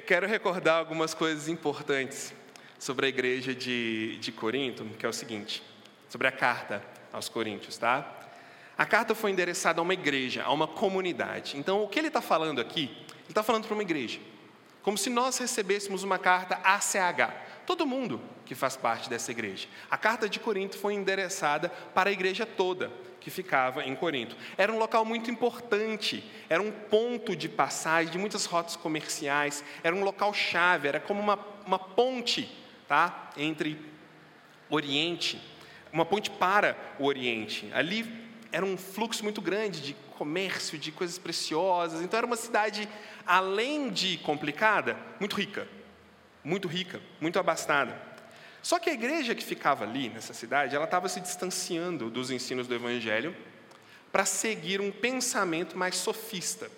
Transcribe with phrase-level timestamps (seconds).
[0.00, 2.32] Eu quero recordar algumas coisas importantes
[2.78, 5.62] sobre a igreja de, de Corinto, que é o seguinte,
[6.08, 6.82] sobre a carta
[7.12, 8.10] aos Coríntios, tá?
[8.78, 11.58] A carta foi endereçada a uma igreja, a uma comunidade.
[11.58, 12.84] Então, o que ele está falando aqui?
[12.84, 14.18] Ele está falando para uma igreja.
[14.80, 17.34] Como se nós recebêssemos uma carta ACH,
[17.66, 19.68] todo mundo que faz parte dessa igreja.
[19.90, 22.90] A carta de Corinto foi endereçada para a igreja toda
[23.20, 24.36] que ficava em Corinto.
[24.56, 29.94] Era um local muito importante, era um ponto de passagem de muitas rotas comerciais, era
[29.94, 32.50] um local chave, era como uma, uma ponte
[32.88, 33.30] tá?
[33.36, 33.78] entre
[34.68, 35.40] Oriente,
[35.92, 37.70] uma ponte para o Oriente.
[37.72, 42.02] Ali era um fluxo muito grande de comércio, de coisas preciosas.
[42.02, 42.88] Então era uma cidade,
[43.26, 45.68] além de complicada, muito rica.
[46.42, 48.09] Muito rica, muito abastada.
[48.62, 52.66] Só que a igreja que ficava ali, nessa cidade, ela estava se distanciando dos ensinos
[52.66, 53.34] do Evangelho
[54.12, 56.70] para seguir um pensamento mais sofista.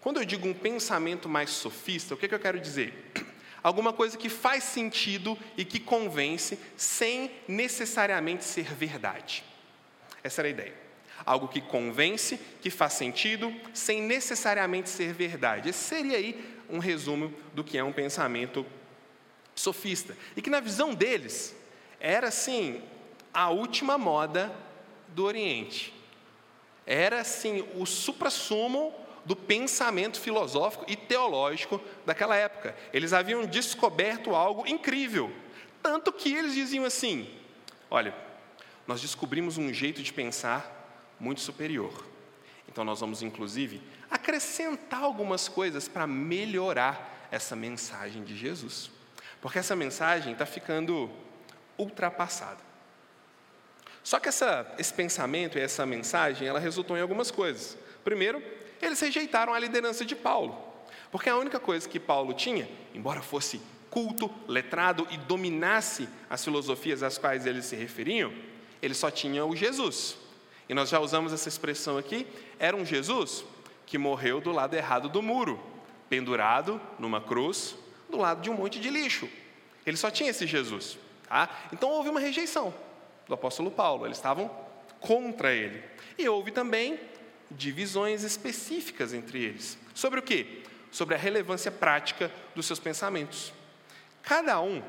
[0.00, 3.12] Quando eu digo um pensamento mais sofista, o que, que eu quero dizer?
[3.62, 9.44] Alguma coisa que faz sentido e que convence sem necessariamente ser verdade.
[10.22, 10.74] Essa era a ideia.
[11.26, 15.68] Algo que convence, que faz sentido, sem necessariamente ser verdade.
[15.68, 18.64] Esse seria aí um resumo do que é um pensamento
[19.58, 20.16] sofista.
[20.36, 21.54] E que na visão deles
[22.00, 22.82] era assim
[23.32, 24.54] a última moda
[25.08, 25.94] do Oriente.
[26.86, 32.74] Era assim o suprassumo do pensamento filosófico e teológico daquela época.
[32.92, 35.30] Eles haviam descoberto algo incrível,
[35.82, 37.28] tanto que eles diziam assim:
[37.90, 38.14] olha,
[38.86, 42.06] nós descobrimos um jeito de pensar muito superior.
[42.66, 48.90] Então nós vamos inclusive acrescentar algumas coisas para melhorar essa mensagem de Jesus.
[49.40, 51.10] Porque essa mensagem está ficando
[51.76, 52.68] ultrapassada.
[54.02, 57.76] Só que essa, esse pensamento e essa mensagem, ela resultou em algumas coisas.
[58.02, 58.42] Primeiro,
[58.80, 60.56] eles rejeitaram a liderança de Paulo.
[61.10, 67.02] Porque a única coisa que Paulo tinha, embora fosse culto, letrado e dominasse as filosofias
[67.02, 68.32] às quais eles se referiam,
[68.82, 70.16] ele só tinha o Jesus.
[70.68, 72.26] E nós já usamos essa expressão aqui,
[72.58, 73.44] era um Jesus
[73.86, 75.58] que morreu do lado errado do muro,
[76.10, 77.74] pendurado numa cruz,
[78.08, 79.28] do lado de um monte de lixo.
[79.84, 80.98] Ele só tinha esse Jesus.
[81.28, 81.48] Tá?
[81.72, 82.74] Então houve uma rejeição
[83.26, 84.50] do apóstolo Paulo, eles estavam
[85.00, 85.82] contra ele.
[86.16, 86.98] E houve também
[87.50, 89.78] divisões específicas entre eles.
[89.94, 90.62] Sobre o quê?
[90.90, 93.52] Sobre a relevância prática dos seus pensamentos.
[94.22, 94.82] Cada um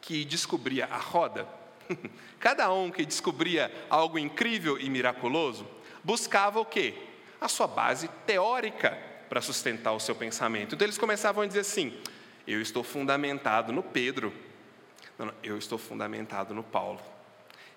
[0.00, 1.46] que descobria a roda,
[2.40, 5.66] cada um que descobria algo incrível e miraculoso,
[6.02, 6.94] buscava o quê?
[7.40, 10.74] A sua base teórica para sustentar o seu pensamento.
[10.74, 11.98] Então eles começavam a dizer assim:
[12.46, 14.32] eu estou fundamentado no Pedro,
[15.18, 17.00] não, não, eu estou fundamentado no Paulo,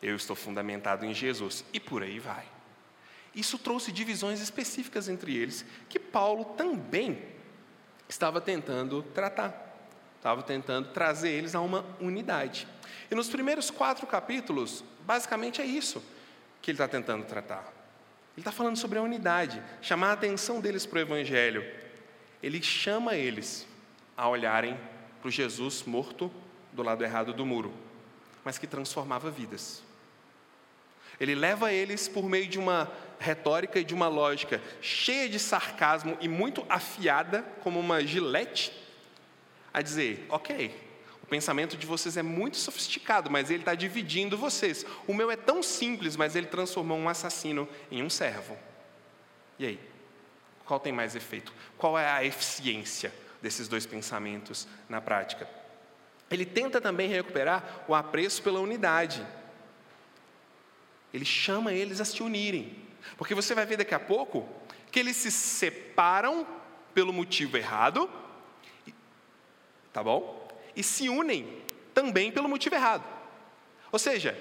[0.02, 2.46] eu estou fundamentado em Jesus, e por aí vai.
[3.36, 7.22] Isso trouxe divisões específicas entre eles, que Paulo também
[8.08, 9.78] estava tentando tratar,
[10.18, 12.68] estava tentando trazer eles a uma unidade.
[13.10, 16.04] E nos primeiros quatro capítulos, basicamente é isso
[16.62, 17.81] que ele está tentando tratar.
[18.34, 21.66] Ele está falando sobre a unidade, chamar a atenção deles para o Evangelho.
[22.42, 23.68] Ele chama eles
[24.16, 24.80] a olharem
[25.20, 26.32] para o Jesus morto
[26.72, 27.74] do lado errado do muro,
[28.44, 29.84] mas que transformava vidas.
[31.20, 36.18] Ele leva eles por meio de uma retórica e de uma lógica cheia de sarcasmo
[36.20, 38.72] e muito afiada, como uma gilete,
[39.72, 40.91] a dizer: ok,
[41.32, 44.86] pensamento de vocês é muito sofisticado, mas ele está dividindo vocês.
[45.08, 48.58] O meu é tão simples, mas ele transformou um assassino em um servo.
[49.58, 49.80] E aí?
[50.66, 51.54] Qual tem mais efeito?
[51.78, 55.48] Qual é a eficiência desses dois pensamentos na prática?
[56.30, 59.26] Ele tenta também recuperar o apreço pela unidade.
[61.14, 62.76] Ele chama eles a se unirem.
[63.16, 64.50] Porque você vai ver daqui a pouco
[64.92, 66.46] que eles se separam
[66.94, 68.10] pelo motivo errado.
[69.94, 70.41] Tá bom?
[70.76, 71.62] E se unem
[71.94, 73.04] também pelo motivo errado.
[73.92, 74.38] Ou seja,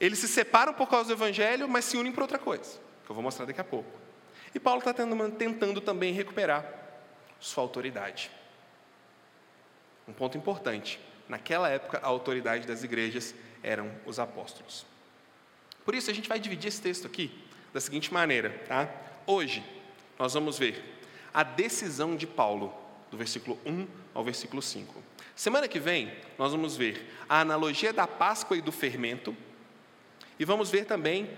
[0.00, 3.14] eles se separam por causa do Evangelho, mas se unem por outra coisa, que eu
[3.14, 3.90] vou mostrar daqui a pouco.
[4.54, 6.64] E Paulo está tentando também recuperar
[7.38, 8.30] sua autoridade.
[10.08, 10.98] Um ponto importante:
[11.28, 14.84] naquela época, a autoridade das igrejas eram os apóstolos.
[15.84, 17.32] Por isso, a gente vai dividir esse texto aqui
[17.72, 18.88] da seguinte maneira, tá?
[19.26, 19.64] Hoje,
[20.18, 20.82] nós vamos ver
[21.32, 22.74] a decisão de Paulo,
[23.10, 25.02] do versículo 1 ao versículo 5.
[25.34, 29.36] Semana que vem, nós vamos ver a analogia da Páscoa e do fermento,
[30.38, 31.30] e vamos ver também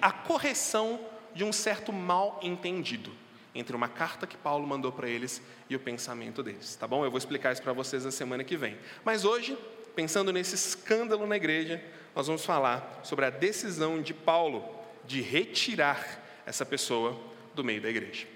[0.00, 1.00] a correção
[1.34, 3.12] de um certo mal entendido
[3.54, 7.04] entre uma carta que Paulo mandou para eles e o pensamento deles, tá bom?
[7.04, 8.78] Eu vou explicar isso para vocês na semana que vem.
[9.04, 9.58] Mas hoje,
[9.96, 11.82] pensando nesse escândalo na igreja,
[12.14, 14.64] nós vamos falar sobre a decisão de Paulo
[15.04, 17.18] de retirar essa pessoa
[17.54, 18.26] do meio da igreja.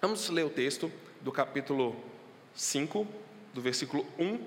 [0.00, 1.96] Vamos ler o texto do capítulo
[2.54, 3.06] 5,
[3.52, 4.38] do versículo 1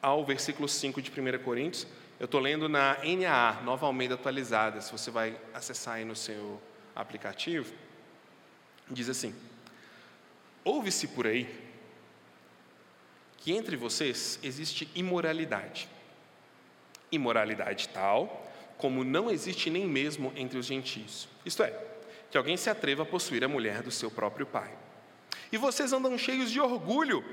[0.00, 1.86] ao versículo 5 de 1 Coríntios.
[2.18, 6.60] Eu estou lendo na NAA, Nova Almeida Atualizada, se você vai acessar aí no seu
[6.94, 7.72] aplicativo.
[8.90, 9.34] Diz assim:
[10.64, 11.48] Ouve-se por aí
[13.38, 15.88] que entre vocês existe imoralidade.
[17.10, 21.28] Imoralidade tal como não existe nem mesmo entre os gentios.
[21.44, 21.76] Isto é,
[22.30, 24.70] que alguém se atreva a possuir a mulher do seu próprio pai.
[25.50, 27.24] E vocês andam cheios de orgulho,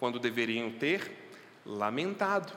[0.00, 1.12] quando deveriam ter
[1.64, 2.52] lamentado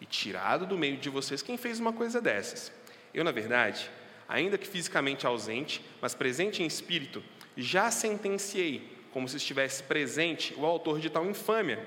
[0.00, 2.70] e tirado do meio de vocês quem fez uma coisa dessas.
[3.12, 3.90] Eu, na verdade,
[4.28, 7.24] ainda que fisicamente ausente, mas presente em espírito,
[7.56, 11.84] já sentenciei, como se estivesse presente, o autor de tal infâmia.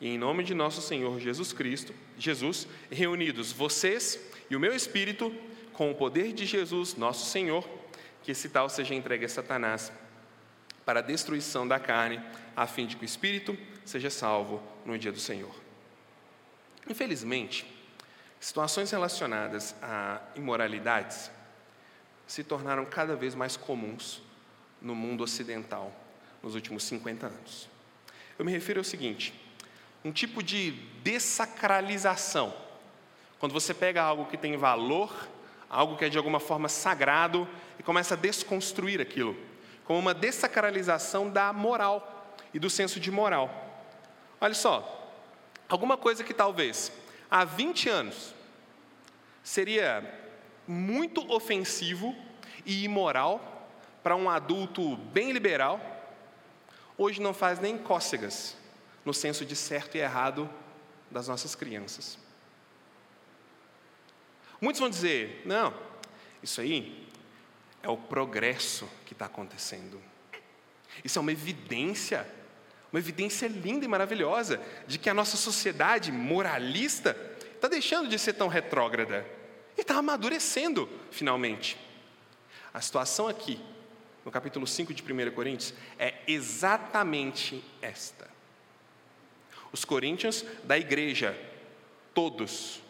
[0.00, 5.34] E em nome de nosso Senhor Jesus Cristo, Jesus, reunidos vocês e o meu espírito,
[5.72, 7.66] com o poder de Jesus, nosso Senhor,
[8.22, 9.90] que esse tal seja entregue a Satanás
[10.86, 12.18] para a destruição da carne,
[12.56, 15.54] a fim de que o espírito seja salvo no dia do Senhor.
[16.88, 17.66] Infelizmente,
[18.40, 21.30] situações relacionadas a imoralidades
[22.26, 24.22] se tornaram cada vez mais comuns
[24.80, 25.92] no mundo ocidental
[26.42, 27.68] nos últimos 50 anos.
[28.38, 29.34] Eu me refiro ao seguinte:
[30.04, 30.70] um tipo de
[31.02, 32.54] dessacralização
[33.38, 35.12] quando você pega algo que tem valor,
[35.68, 37.46] algo que é de alguma forma sagrado,
[37.78, 39.36] e começa a desconstruir aquilo,
[39.86, 43.50] como uma dessacralização da moral e do senso de moral.
[44.40, 45.12] Olha só,
[45.68, 46.92] alguma coisa que talvez
[47.30, 48.34] há 20 anos
[49.42, 50.04] seria
[50.66, 52.14] muito ofensivo
[52.64, 53.68] e imoral
[54.02, 55.80] para um adulto bem liberal,
[56.98, 58.56] hoje não faz nem cócegas
[59.04, 60.50] no senso de certo e errado
[61.10, 62.18] das nossas crianças.
[64.60, 65.72] Muitos vão dizer: não,
[66.42, 67.06] isso aí
[67.82, 70.00] é o progresso que está acontecendo.
[71.04, 72.26] Isso é uma evidência,
[72.92, 77.16] uma evidência linda e maravilhosa de que a nossa sociedade moralista
[77.54, 79.26] está deixando de ser tão retrógrada
[79.76, 81.78] e está amadurecendo finalmente.
[82.72, 83.60] A situação aqui,
[84.24, 88.28] no capítulo 5 de 1 Coríntios, é exatamente esta.
[89.72, 91.38] Os coríntios da igreja,
[92.14, 92.82] todos,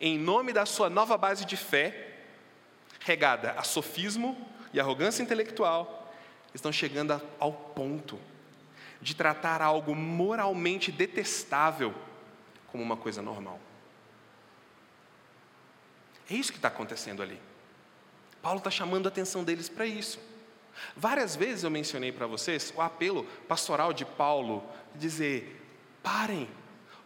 [0.00, 2.11] em nome da sua nova base de fé,
[3.04, 4.36] regada a sofismo
[4.72, 6.12] e arrogância intelectual,
[6.54, 8.18] estão chegando ao ponto
[9.00, 11.94] de tratar algo moralmente detestável
[12.68, 13.58] como uma coisa normal.
[16.30, 17.40] É isso que está acontecendo ali.
[18.40, 20.18] Paulo está chamando a atenção deles para isso.
[20.96, 24.64] Várias vezes eu mencionei para vocês o apelo pastoral de Paulo,
[24.94, 25.60] dizer:
[26.02, 26.48] parem,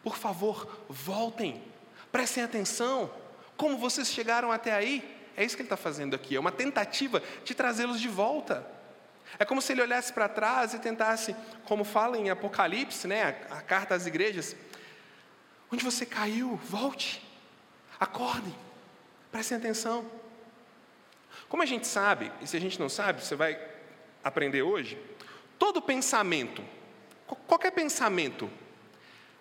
[0.02, 1.62] por favor, voltem
[2.16, 3.10] Prestem atenção.
[3.58, 5.15] Como vocês chegaram até aí?
[5.36, 6.34] É isso que ele está fazendo aqui.
[6.34, 8.66] É uma tentativa de trazê-los de volta.
[9.38, 13.58] É como se ele olhasse para trás e tentasse, como fala em Apocalipse, né, a,
[13.58, 14.56] a carta às igrejas,
[15.70, 17.22] onde você caiu, volte,
[18.00, 18.54] acordem,
[19.30, 20.10] prestem atenção.
[21.48, 23.60] Como a gente sabe, e se a gente não sabe, você vai
[24.24, 24.98] aprender hoje,
[25.58, 26.64] todo pensamento,
[27.46, 28.50] qualquer pensamento,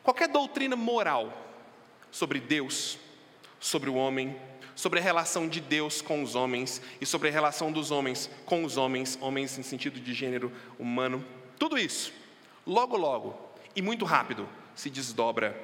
[0.03, 1.45] qualquer doutrina moral,
[2.11, 2.97] sobre Deus,
[3.59, 4.39] sobre o homem,
[4.75, 8.63] sobre a relação de Deus com os homens e sobre a relação dos homens com
[8.63, 11.25] os homens, homens em sentido de gênero humano.
[11.57, 12.13] Tudo isso,
[12.67, 13.39] logo, logo
[13.75, 15.57] e muito rápido, se desdobra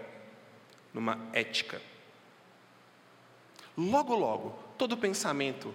[0.93, 1.81] numa ética.
[3.77, 5.73] Logo, logo, todo pensamento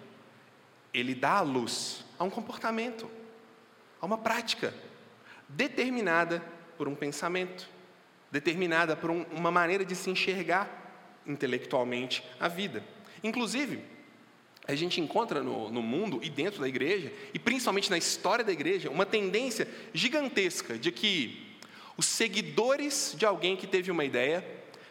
[0.92, 3.10] ele dá a luz a um comportamento,
[4.00, 4.74] a uma prática
[5.48, 6.42] determinada
[6.76, 7.68] por um pensamento
[8.30, 10.68] determinada por um, uma maneira de se enxergar
[11.26, 12.82] intelectualmente a vida.
[13.26, 13.80] Inclusive,
[14.68, 18.52] a gente encontra no, no, mundo e dentro da igreja, e principalmente na história da
[18.52, 21.58] igreja, uma tendência gigantesca de que
[21.96, 24.46] os seguidores de alguém que teve uma ideia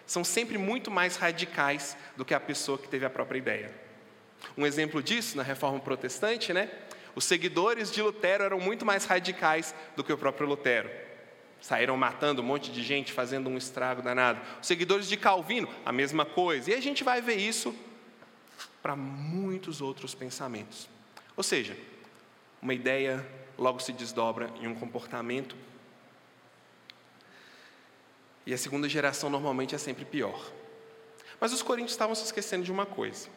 [0.06, 3.74] são sempre muito mais radicais do que a pessoa que teve a própria ideia.
[4.58, 6.70] Um exemplo disso, na reforma protestante, né?
[7.16, 10.90] Os seguidores de Lutero eram muito mais radicais do que o próprio Lutero
[11.66, 14.40] saíram matando um monte de gente, fazendo um estrago danado.
[14.62, 16.70] Os seguidores de Calvino, a mesma coisa.
[16.70, 17.76] E a gente vai ver isso
[18.86, 20.88] para muitos outros pensamentos.
[21.36, 21.76] Ou seja,
[22.62, 23.28] uma ideia
[23.58, 25.56] logo se desdobra em um comportamento.
[28.46, 30.40] E a segunda geração normalmente é sempre pior.
[31.42, 33.28] Mas os coríntios estavam se esquecendo de uma coisa.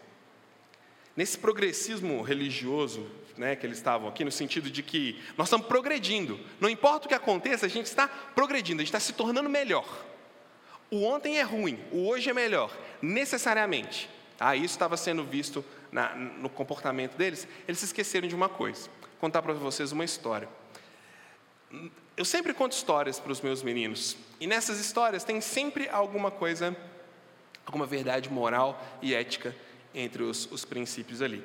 [1.16, 6.38] Nesse progressismo religioso né, que eles estavam aqui, no sentido de que nós estamos progredindo.
[6.60, 10.04] Não importa o que aconteça, a gente está progredindo, a gente está se tornando melhor.
[10.90, 14.17] O ontem é ruim, o hoje é melhor, necessariamente.
[14.40, 17.48] Ah, isso estava sendo visto na, no comportamento deles.
[17.66, 18.88] Eles se esqueceram de uma coisa.
[19.00, 20.48] Vou contar para vocês uma história.
[22.16, 26.76] eu sempre conto histórias para os meus meninos, e nessas histórias tem sempre alguma coisa,
[27.66, 29.54] alguma verdade moral e ética
[29.94, 31.44] entre os, os princípios ali.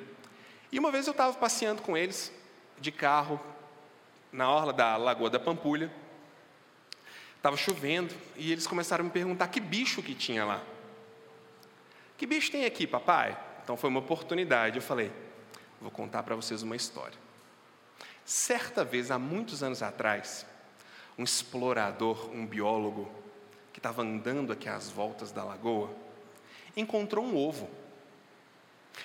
[0.70, 2.32] E uma vez eu estava passeando com eles,
[2.80, 3.40] de carro,
[4.32, 5.92] na orla da Lagoa da Pampulha,
[7.36, 10.62] estava chovendo, e eles começaram a me perguntar que bicho que tinha lá.
[12.16, 13.36] Que bicho tem aqui, papai?
[13.62, 15.10] Então foi uma oportunidade, eu falei,
[15.80, 17.18] vou contar para vocês uma história.
[18.24, 20.46] Certa vez, há muitos anos atrás,
[21.18, 23.10] um explorador, um biólogo,
[23.72, 25.90] que estava andando aqui às voltas da lagoa,
[26.76, 27.68] encontrou um ovo.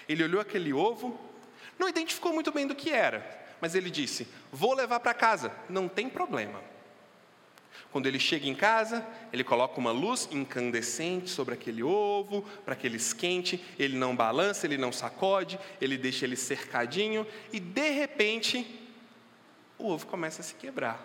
[0.07, 1.19] Ele olhou aquele ovo,
[1.77, 5.87] não identificou muito bem do que era, mas ele disse: Vou levar para casa, não
[5.87, 6.61] tem problema.
[7.91, 12.85] Quando ele chega em casa, ele coloca uma luz incandescente sobre aquele ovo, para que
[12.85, 18.65] ele esquente, ele não balança, ele não sacode, ele deixa ele cercadinho, e de repente,
[19.77, 21.03] o ovo começa a se quebrar.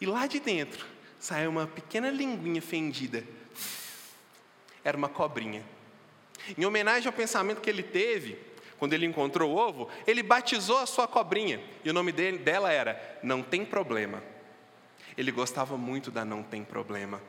[0.00, 0.84] E lá de dentro
[1.18, 3.24] saiu uma pequena linguinha fendida.
[4.82, 5.64] Era uma cobrinha.
[6.58, 8.36] Em homenagem ao pensamento que ele teve,
[8.78, 11.62] quando ele encontrou o ovo, ele batizou a sua cobrinha.
[11.82, 14.22] E o nome dele, dela era Não Tem Problema.
[15.16, 17.20] Ele gostava muito da Não Tem Problema.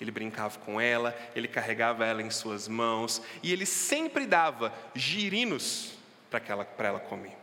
[0.00, 5.94] Ele brincava com ela, ele carregava ela em suas mãos e ele sempre dava girinos
[6.30, 7.36] para ela comer.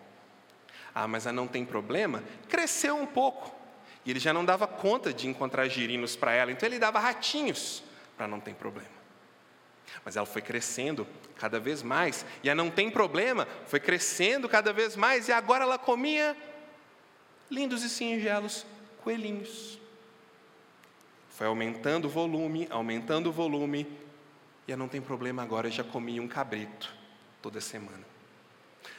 [0.94, 3.60] Ah, mas a Não Tem Problema cresceu um pouco.
[4.06, 7.84] E ele já não dava conta de encontrar girinos para ela, então ele dava ratinhos
[8.18, 8.90] para não ter problema.
[10.04, 11.06] Mas ela foi crescendo
[11.38, 15.64] cada vez mais, e a não tem problema foi crescendo cada vez mais, e agora
[15.64, 16.36] ela comia
[17.50, 18.66] lindos e singelos
[19.04, 19.80] coelhinhos.
[21.30, 23.88] Foi aumentando o volume, aumentando o volume,
[24.68, 26.94] e não tem problema agora já comia um cabrito
[27.42, 28.06] toda semana.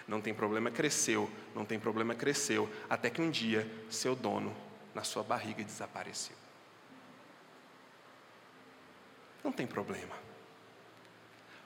[0.09, 4.57] Não tem problema, cresceu, não tem problema, cresceu, até que um dia seu dono
[4.95, 6.37] na sua barriga desapareceu.
[9.45, 10.15] Não tem problema.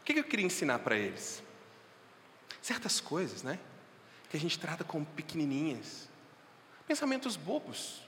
[0.00, 1.42] O que eu queria ensinar para eles?
[2.60, 3.58] Certas coisas, né?
[4.28, 6.08] Que a gente trata como pequenininhas,
[6.86, 8.03] pensamentos bobos,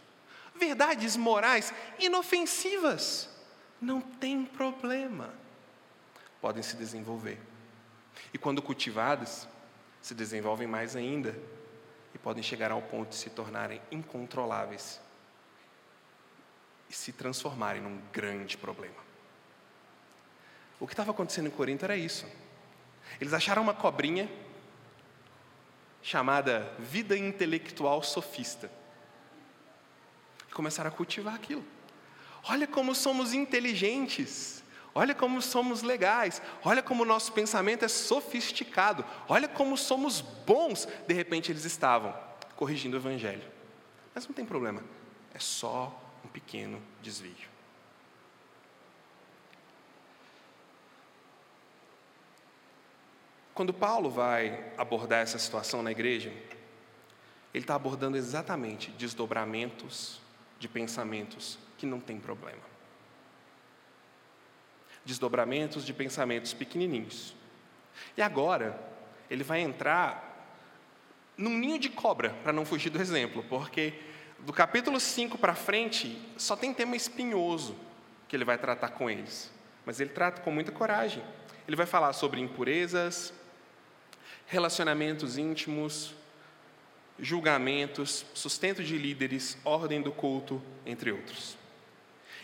[0.56, 3.28] verdades morais inofensivas.
[3.80, 5.32] Não tem problema.
[6.40, 7.38] Podem se desenvolver.
[8.32, 9.48] E quando cultivadas,
[10.00, 11.36] se desenvolvem mais ainda
[12.14, 15.00] e podem chegar ao ponto de se tornarem incontroláveis
[16.88, 19.04] e se transformarem num grande problema.
[20.78, 22.26] O que estava acontecendo em Corinto era isso.
[23.20, 24.30] Eles acharam uma cobrinha
[26.02, 28.70] chamada vida intelectual sofista.
[30.56, 31.62] Começaram a cultivar aquilo.
[32.48, 34.64] Olha como somos inteligentes.
[34.94, 36.40] Olha como somos legais.
[36.64, 39.04] Olha como o nosso pensamento é sofisticado.
[39.28, 40.88] Olha como somos bons.
[41.06, 42.18] De repente eles estavam
[42.56, 43.42] corrigindo o evangelho.
[44.14, 44.82] Mas não tem problema.
[45.34, 45.94] É só
[46.25, 47.50] um pequeno desvio.
[53.52, 56.30] Quando Paulo vai abordar essa situação na igreja,
[57.52, 60.25] ele está abordando exatamente desdobramentos
[60.58, 62.62] de pensamentos que não tem problema.
[65.04, 67.34] Desdobramentos de pensamentos pequenininhos.
[68.16, 68.78] E agora,
[69.30, 70.26] ele vai entrar
[71.36, 73.94] num ninho de cobra, para não fugir do exemplo, porque
[74.40, 77.76] do capítulo 5 para frente, só tem tema espinhoso
[78.28, 79.52] que ele vai tratar com eles.
[79.84, 81.22] Mas ele trata com muita coragem.
[81.66, 83.32] Ele vai falar sobre impurezas,
[84.46, 86.14] relacionamentos íntimos,
[87.18, 91.56] julgamentos, sustento de líderes, ordem do culto, entre outros.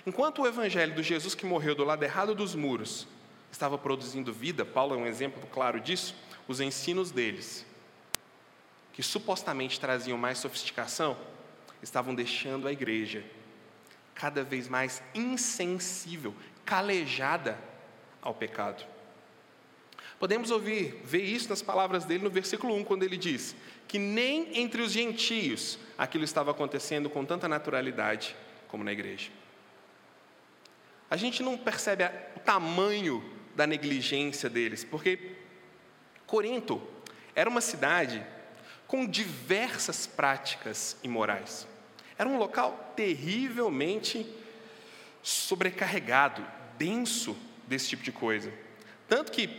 [0.06, 3.06] Enquanto o evangelho do Jesus que morreu do lado errado dos muros
[3.50, 6.14] estava produzindo vida, Paulo é um exemplo claro disso,
[6.48, 7.64] os ensinos deles,
[8.92, 11.16] que supostamente traziam mais sofisticação,
[11.82, 13.24] estavam deixando a igreja
[14.14, 17.58] cada vez mais insensível, calejada
[18.20, 18.84] ao pecado.
[20.18, 23.56] Podemos ouvir, ver isso nas palavras dele no versículo 1, quando ele diz
[23.92, 28.34] que nem entre os gentios aquilo estava acontecendo com tanta naturalidade
[28.66, 29.30] como na igreja.
[31.10, 33.22] A gente não percebe o tamanho
[33.54, 35.32] da negligência deles, porque
[36.26, 36.80] Corinto
[37.34, 38.24] era uma cidade
[38.86, 41.68] com diversas práticas imorais.
[42.16, 44.26] Era um local terrivelmente
[45.22, 46.42] sobrecarregado,
[46.78, 48.50] denso desse tipo de coisa.
[49.06, 49.50] Tanto que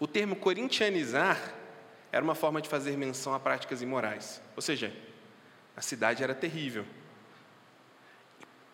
[0.00, 1.60] o termo corintianizar
[2.12, 4.42] era uma forma de fazer menção a práticas imorais.
[4.54, 4.94] Ou seja,
[5.74, 6.84] a cidade era terrível.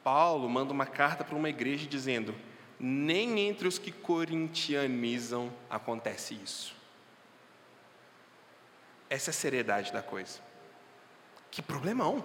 [0.02, 2.34] Paulo manda uma carta para uma igreja dizendo:
[2.80, 6.74] nem entre os que corintianizam acontece isso.
[9.08, 10.40] Essa é a seriedade da coisa.
[11.50, 12.24] Que problemão.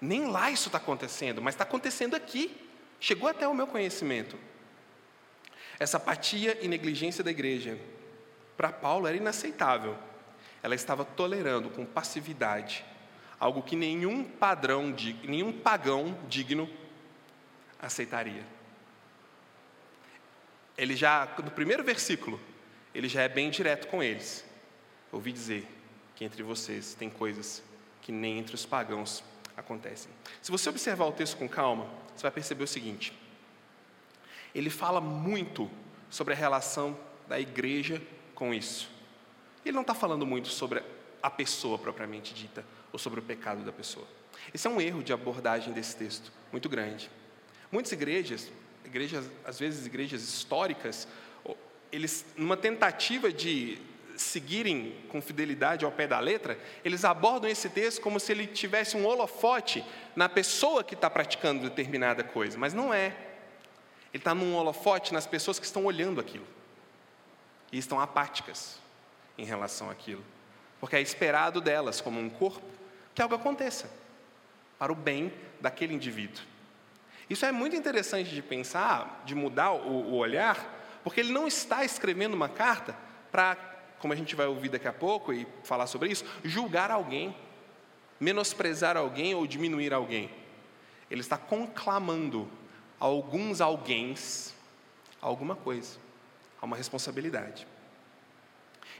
[0.00, 2.56] Nem lá isso está acontecendo, mas está acontecendo aqui.
[2.98, 4.38] Chegou até o meu conhecimento.
[5.78, 7.78] Essa apatia e negligência da igreja,
[8.56, 9.96] para Paulo, era inaceitável.
[10.62, 12.84] Ela estava tolerando com passividade
[13.42, 14.94] algo que nenhum padrão,
[15.24, 16.70] nenhum pagão digno
[17.80, 18.46] aceitaria.
[20.78, 22.40] Ele já, no primeiro versículo,
[22.94, 24.44] ele já é bem direto com eles.
[25.10, 25.66] Ouvi dizer
[26.14, 27.64] que entre vocês tem coisas
[28.00, 29.24] que nem entre os pagãos
[29.56, 30.10] acontecem.
[30.40, 33.12] Se você observar o texto com calma, você vai perceber o seguinte:
[34.54, 35.68] ele fala muito
[36.08, 38.00] sobre a relação da igreja
[38.42, 38.88] com isso.
[39.64, 40.82] Ele não está falando muito sobre
[41.22, 44.04] a pessoa propriamente dita, ou sobre o pecado da pessoa.
[44.52, 47.08] Esse é um erro de abordagem desse texto, muito grande.
[47.70, 48.50] Muitas igrejas,
[48.84, 51.06] igrejas, às vezes igrejas históricas,
[51.92, 53.78] eles, numa tentativa de
[54.16, 58.96] seguirem com fidelidade ao pé da letra, eles abordam esse texto como se ele tivesse
[58.96, 59.84] um holofote
[60.16, 63.14] na pessoa que está praticando determinada coisa, mas não é.
[64.12, 66.44] Ele está num holofote nas pessoas que estão olhando aquilo
[67.72, 68.78] e estão apáticas
[69.36, 70.22] em relação àquilo,
[70.78, 72.62] porque é esperado delas, como um corpo,
[73.14, 73.90] que algo aconteça
[74.78, 76.44] para o bem daquele indivíduo.
[77.30, 81.84] Isso é muito interessante de pensar, de mudar o, o olhar, porque ele não está
[81.84, 82.94] escrevendo uma carta
[83.30, 83.56] para,
[83.98, 87.34] como a gente vai ouvir daqui a pouco e falar sobre isso, julgar alguém,
[88.20, 90.30] menosprezar alguém ou diminuir alguém.
[91.10, 92.48] Ele está conclamando
[93.00, 94.54] alguns alguéms
[95.22, 95.98] alguma coisa,
[96.62, 97.66] a uma responsabilidade.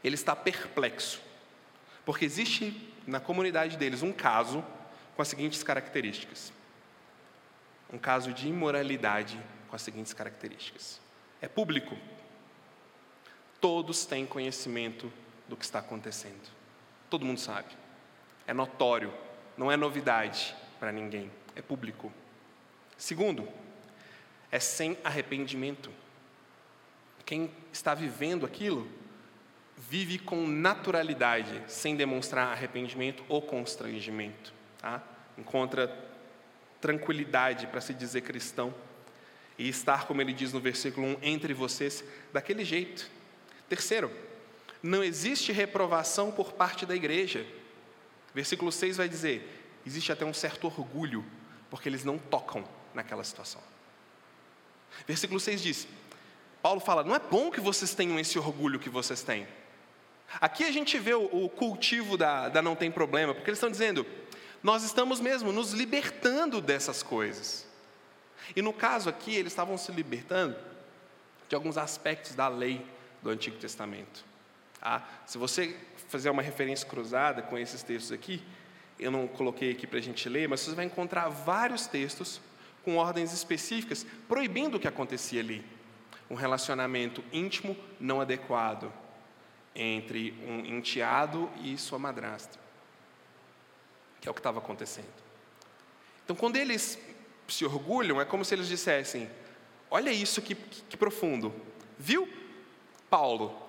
[0.02, 1.22] Ele está perplexo,
[2.04, 4.64] porque existe na comunidade deles um caso
[5.14, 6.52] com as seguintes características:
[7.90, 11.00] um caso de imoralidade com as seguintes características.
[11.40, 11.96] É público.
[13.60, 15.12] Todos têm conhecimento
[15.48, 16.50] do que está acontecendo.
[17.08, 17.68] Todo mundo sabe.
[18.44, 19.14] É notório,
[19.56, 22.12] não é novidade para ninguém, é público.
[22.98, 23.48] Segundo,
[24.50, 25.92] é sem arrependimento.
[27.24, 28.88] Quem está vivendo aquilo
[29.88, 34.52] vive com naturalidade, sem demonstrar arrependimento ou constrangimento.
[34.78, 35.02] Tá?
[35.36, 35.88] Encontra
[36.80, 38.74] tranquilidade para se dizer cristão
[39.58, 43.10] e estar, como ele diz no versículo 1, entre vocês daquele jeito.
[43.68, 44.10] Terceiro,
[44.82, 47.46] não existe reprovação por parte da igreja.
[48.34, 49.46] Versículo 6 vai dizer:
[49.86, 51.24] existe até um certo orgulho,
[51.70, 53.60] porque eles não tocam naquela situação.
[55.06, 55.88] Versículo 6 diz:
[56.62, 59.46] Paulo fala, não é bom que vocês tenham esse orgulho que vocês têm.
[60.40, 64.06] Aqui a gente vê o, cultivo da, da não tem problema, porque eles estão dizendo,
[64.62, 67.66] nós estamos mesmo nos libertando dessas coisas.
[68.54, 70.56] E no caso aqui, eles estavam se libertando
[71.48, 72.86] de alguns aspectos da lei
[73.20, 74.24] do Antigo Testamento.
[74.80, 75.76] Ah, se você
[76.08, 78.42] fazer uma referência cruzada com esses textos aqui,
[78.98, 82.40] eu não coloquei aqui para a gente ler, mas você vai encontrar vários textos
[82.84, 85.64] com ordens específicas proibindo o que acontecia ali.
[86.30, 88.92] Um relacionamento íntimo não adequado,
[89.74, 92.58] entre um enteado e sua madrasta,
[94.20, 95.22] que é o que estava acontecendo.
[96.24, 96.98] Então, quando eles
[97.48, 99.28] se orgulham, é como se eles dissessem:
[99.90, 101.54] Olha isso que, que, que profundo,
[101.98, 102.28] viu,
[103.10, 103.60] Paulo?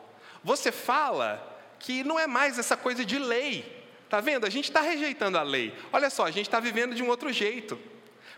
[0.43, 4.45] Você fala que não é mais essa coisa de lei, tá vendo?
[4.45, 5.73] A gente está rejeitando a lei.
[5.91, 7.77] Olha só, a gente está vivendo de um outro jeito.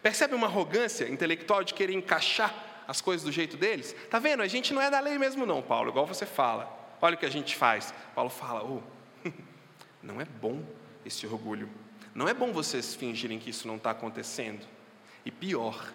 [0.01, 3.95] Percebe uma arrogância intelectual de querer encaixar as coisas do jeito deles?
[4.10, 4.41] Tá vendo?
[4.41, 6.71] A gente não é da lei mesmo, não, Paulo, igual você fala.
[7.02, 7.93] Olha o que a gente faz.
[8.13, 8.82] Paulo fala: oh,
[10.02, 10.63] não é bom
[11.06, 11.69] esse orgulho.
[12.13, 14.65] Não é bom vocês fingirem que isso não está acontecendo.
[15.26, 15.91] E pior,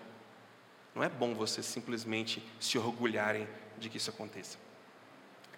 [0.94, 3.48] não é bom vocês simplesmente se orgulharem
[3.78, 4.58] de que isso aconteça.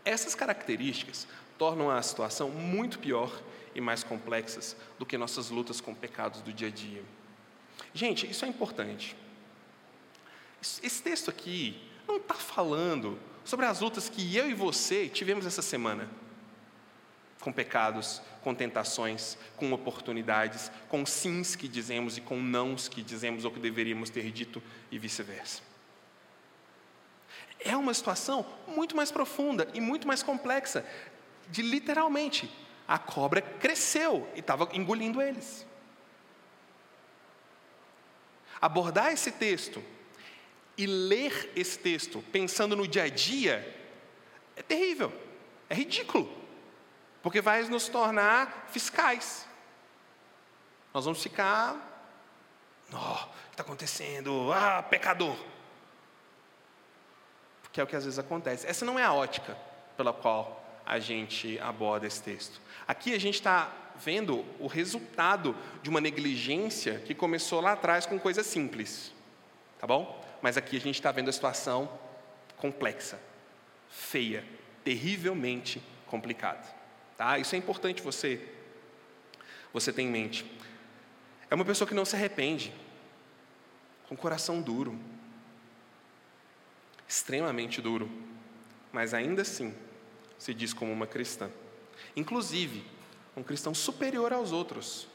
[0.04, 1.26] Essas características
[1.58, 3.30] tornam a situação muito pior
[3.74, 7.02] e mais complexas do que nossas lutas com pecados do dia a dia.
[7.94, 9.16] Gente, isso é importante.
[10.62, 15.60] Esse texto aqui não está falando sobre as lutas que eu e você tivemos essa
[15.60, 16.08] semana
[17.40, 23.44] com pecados, com tentações, com oportunidades, com sims que dizemos e com nãos que dizemos
[23.44, 25.60] ou que deveríamos ter dito e vice-versa.
[27.58, 30.86] É uma situação muito mais profunda e muito mais complexa,
[31.48, 32.48] de literalmente
[32.86, 35.66] a cobra cresceu e estava engolindo eles.
[38.60, 39.82] Abordar esse texto
[40.76, 43.78] e ler esse texto pensando no dia a dia
[44.56, 45.12] é terrível,
[45.68, 46.30] é ridículo,
[47.22, 49.46] porque vai nos tornar fiscais.
[50.92, 51.74] Nós vamos ficar,
[52.92, 54.52] oh, o que está acontecendo?
[54.52, 55.36] Ah, pecador.
[57.62, 58.66] Porque é o que às vezes acontece.
[58.66, 59.56] Essa não é a ótica
[59.96, 62.60] pela qual a gente aborda esse texto.
[62.86, 68.18] Aqui a gente está vendo o resultado de uma negligência que começou lá atrás com
[68.18, 69.12] coisas simples,
[69.78, 70.21] tá bom?
[70.42, 71.98] Mas aqui a gente está vendo a situação
[72.56, 73.18] complexa,
[73.88, 74.44] feia,
[74.84, 76.66] terrivelmente complicada.
[77.16, 77.38] Tá?
[77.38, 78.48] Isso é importante você
[79.72, 80.44] você ter em mente.
[81.50, 82.72] É uma pessoa que não se arrepende,
[84.08, 84.98] com coração duro,
[87.08, 88.10] extremamente duro,
[88.92, 89.74] mas ainda assim
[90.38, 91.50] se diz como uma cristã.
[92.14, 92.84] Inclusive,
[93.36, 95.08] um cristão superior aos outros,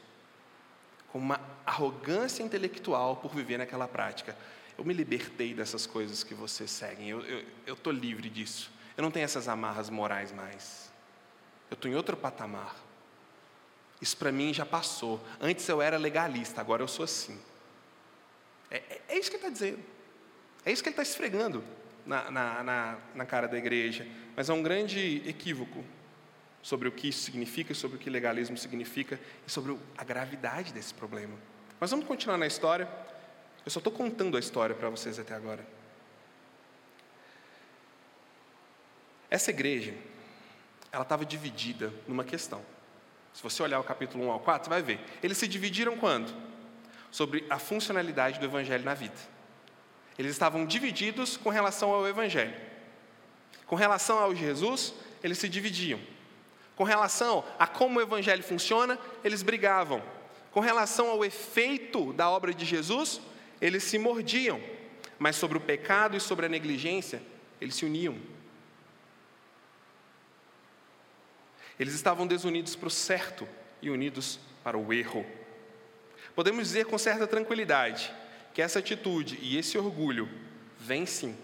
[1.12, 4.36] com uma arrogância intelectual por viver naquela prática.
[4.78, 8.70] Eu me libertei dessas coisas que vocês seguem, eu estou livre disso.
[8.96, 10.92] Eu não tenho essas amarras morais mais.
[11.68, 12.76] Eu estou em outro patamar.
[14.00, 15.20] Isso para mim já passou.
[15.40, 17.38] Antes eu era legalista, agora eu sou assim.
[18.70, 19.84] É, é, é isso que ele está dizendo.
[20.64, 21.64] É isso que ele está esfregando
[22.06, 24.06] na, na, na, na cara da igreja.
[24.36, 25.84] Mas é um grande equívoco
[26.62, 30.94] sobre o que isso significa, sobre o que legalismo significa e sobre a gravidade desse
[30.94, 31.36] problema.
[31.80, 32.88] Mas vamos continuar na história.
[33.64, 35.64] Eu só estou contando a história para vocês até agora.
[39.30, 39.94] Essa igreja,
[40.90, 42.64] ela estava dividida numa questão.
[43.32, 45.00] Se você olhar o capítulo 1 ao 4, você vai ver.
[45.22, 46.34] Eles se dividiram quando?
[47.10, 49.14] Sobre a funcionalidade do evangelho na vida.
[50.18, 52.54] Eles estavam divididos com relação ao evangelho.
[53.66, 56.00] Com relação ao Jesus, eles se dividiam.
[56.74, 60.02] Com relação a como o evangelho funciona, eles brigavam.
[60.50, 63.20] Com relação ao efeito da obra de Jesus,
[63.60, 64.60] eles se mordiam.
[65.18, 67.20] Mas sobre o pecado e sobre a negligência,
[67.60, 68.16] eles se uniam.
[71.78, 73.48] Eles estavam desunidos para o certo
[73.80, 75.24] e unidos para o erro.
[76.34, 78.12] Podemos dizer com certa tranquilidade
[78.54, 80.28] que essa atitude e esse orgulho
[80.78, 81.36] vêm sim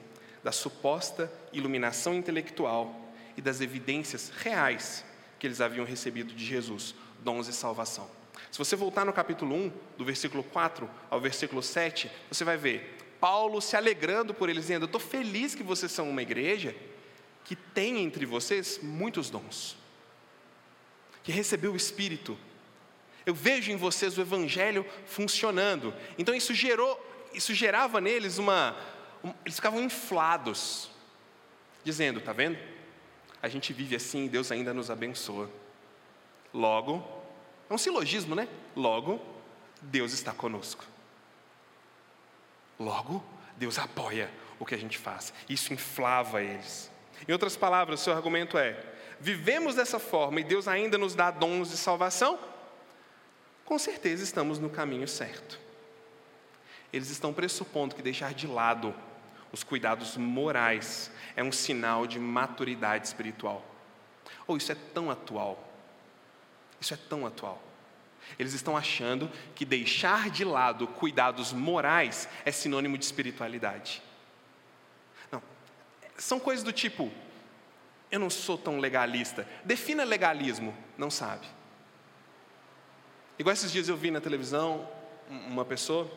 [0.42, 5.04] da suposta iluminação intelectual e das evidências reais
[5.38, 8.08] que eles haviam recebido de Jesus, dons e salvação.
[8.54, 12.96] Se você voltar no capítulo 1, do versículo 4 ao versículo 7, você vai ver
[13.18, 16.72] Paulo se alegrando por eles, dizendo: Eu estou feliz que vocês são uma igreja
[17.44, 19.76] que tem entre vocês muitos dons
[21.24, 22.38] que recebeu o Espírito.
[23.26, 25.92] Eu vejo em vocês o Evangelho funcionando.
[26.16, 28.76] Então isso gerou, isso gerava neles uma,
[29.24, 30.92] um, eles ficavam inflados,
[31.82, 32.56] dizendo, tá vendo?
[33.42, 35.50] A gente vive assim e Deus ainda nos abençoa.
[36.52, 37.23] Logo,
[37.74, 38.48] é um silogismo, né?
[38.76, 39.20] Logo,
[39.82, 40.84] Deus está conosco.
[42.78, 43.22] Logo,
[43.56, 45.32] Deus apoia o que a gente faz.
[45.48, 46.90] Isso inflava eles.
[47.26, 48.80] Em outras palavras, seu argumento é:
[49.20, 52.38] vivemos dessa forma e Deus ainda nos dá dons de salvação,
[53.64, 55.58] com certeza estamos no caminho certo.
[56.92, 58.94] Eles estão pressupondo que deixar de lado
[59.50, 63.64] os cuidados morais é um sinal de maturidade espiritual.
[64.46, 65.73] Ou oh, isso é tão atual.
[66.84, 67.62] Isso é tão atual.
[68.38, 74.02] Eles estão achando que deixar de lado cuidados morais é sinônimo de espiritualidade.
[75.32, 75.42] Não.
[76.18, 77.10] São coisas do tipo:
[78.10, 79.48] eu não sou tão legalista.
[79.64, 80.76] Defina legalismo.
[80.98, 81.46] Não sabe.
[83.38, 84.86] Igual esses dias eu vi na televisão
[85.30, 86.10] uma pessoa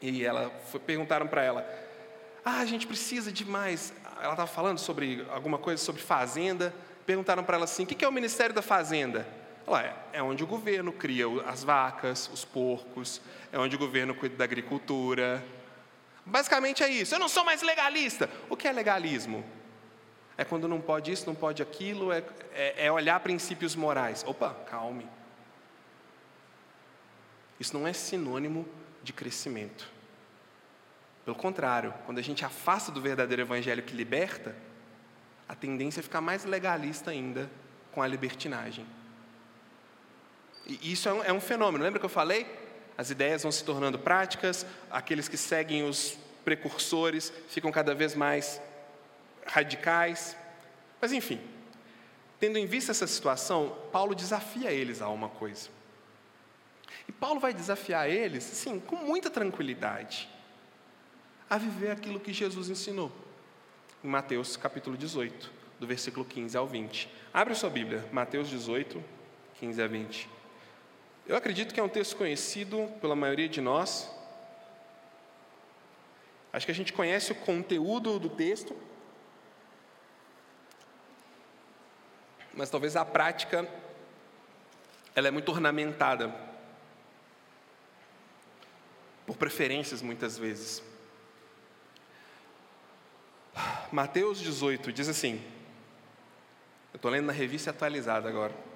[0.00, 1.68] e ela foi, perguntaram para ela:
[2.44, 3.92] Ah, a gente precisa de mais.
[4.20, 6.72] Ela estava falando sobre alguma coisa sobre fazenda.
[7.04, 9.41] Perguntaram para ela assim: O que é o Ministério da Fazenda?
[9.68, 13.20] É, é onde o governo cria as vacas, os porcos,
[13.50, 15.44] é onde o governo cuida da agricultura.
[16.26, 17.14] Basicamente é isso.
[17.14, 18.28] Eu não sou mais legalista.
[18.50, 19.44] O que é legalismo?
[20.36, 22.22] é quando não pode isso, não pode aquilo, é,
[22.52, 24.24] é, é olhar princípios morais.
[24.26, 25.06] Opa, calme.
[27.60, 28.66] Isso não é sinônimo
[29.02, 29.88] de crescimento.
[31.24, 34.56] Pelo contrário, quando a gente afasta do verdadeiro evangelho que liberta,
[35.48, 37.48] a tendência é ficar mais legalista ainda
[37.92, 38.86] com a libertinagem.
[40.66, 41.84] E isso é um, é um fenômeno.
[41.84, 42.46] Lembra que eu falei?
[42.96, 48.60] As ideias vão se tornando práticas, aqueles que seguem os precursores ficam cada vez mais
[49.46, 50.36] radicais.
[51.00, 51.40] Mas enfim,
[52.38, 55.68] tendo em vista essa situação, Paulo desafia eles a uma coisa.
[57.08, 60.28] E Paulo vai desafiar eles, sim, com muita tranquilidade,
[61.48, 63.10] a viver aquilo que Jesus ensinou.
[64.04, 67.08] Em Mateus capítulo 18, do versículo 15 ao 20.
[67.32, 69.02] Abre sua Bíblia, Mateus 18,
[69.58, 70.28] 15 a 20.
[71.24, 74.10] Eu acredito que é um texto conhecido pela maioria de nós.
[76.52, 78.76] Acho que a gente conhece o conteúdo do texto,
[82.52, 83.66] mas talvez a prática
[85.14, 86.34] ela é muito ornamentada
[89.26, 90.82] por preferências muitas vezes.
[93.90, 95.42] Mateus 18 diz assim:
[96.92, 98.71] Eu estou lendo na revista atualizada agora.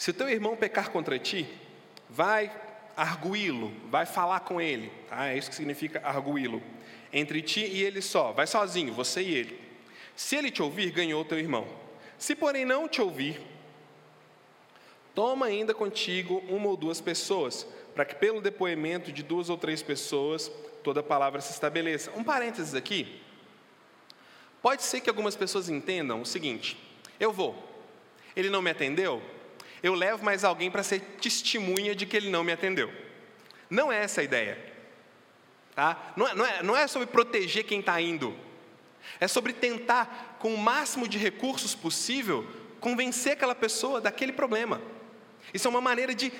[0.00, 1.46] Se o teu irmão pecar contra ti,
[2.08, 2.50] vai
[2.96, 4.90] arguí-lo, vai falar com ele.
[5.10, 5.28] Tá?
[5.28, 6.62] É isso que significa arguí-lo.
[7.12, 9.60] Entre ti e ele só, vai sozinho, você e ele.
[10.16, 11.68] Se ele te ouvir, ganhou teu irmão.
[12.16, 13.42] Se porém não te ouvir,
[15.14, 19.82] toma ainda contigo uma ou duas pessoas, para que pelo depoimento de duas ou três
[19.82, 20.50] pessoas
[20.82, 22.10] toda palavra se estabeleça.
[22.16, 23.20] Um parênteses aqui.
[24.62, 26.78] Pode ser que algumas pessoas entendam o seguinte:
[27.20, 27.54] eu vou,
[28.34, 29.22] ele não me atendeu,
[29.82, 32.92] eu levo mais alguém para ser testemunha de que ele não me atendeu.
[33.68, 34.58] Não é essa a ideia.
[35.74, 36.12] Tá?
[36.16, 38.36] Não, é, não, é, não é sobre proteger quem está indo,
[39.18, 42.46] é sobre tentar, com o máximo de recursos possível,
[42.80, 44.80] convencer aquela pessoa daquele problema.
[45.54, 46.32] Isso é uma maneira de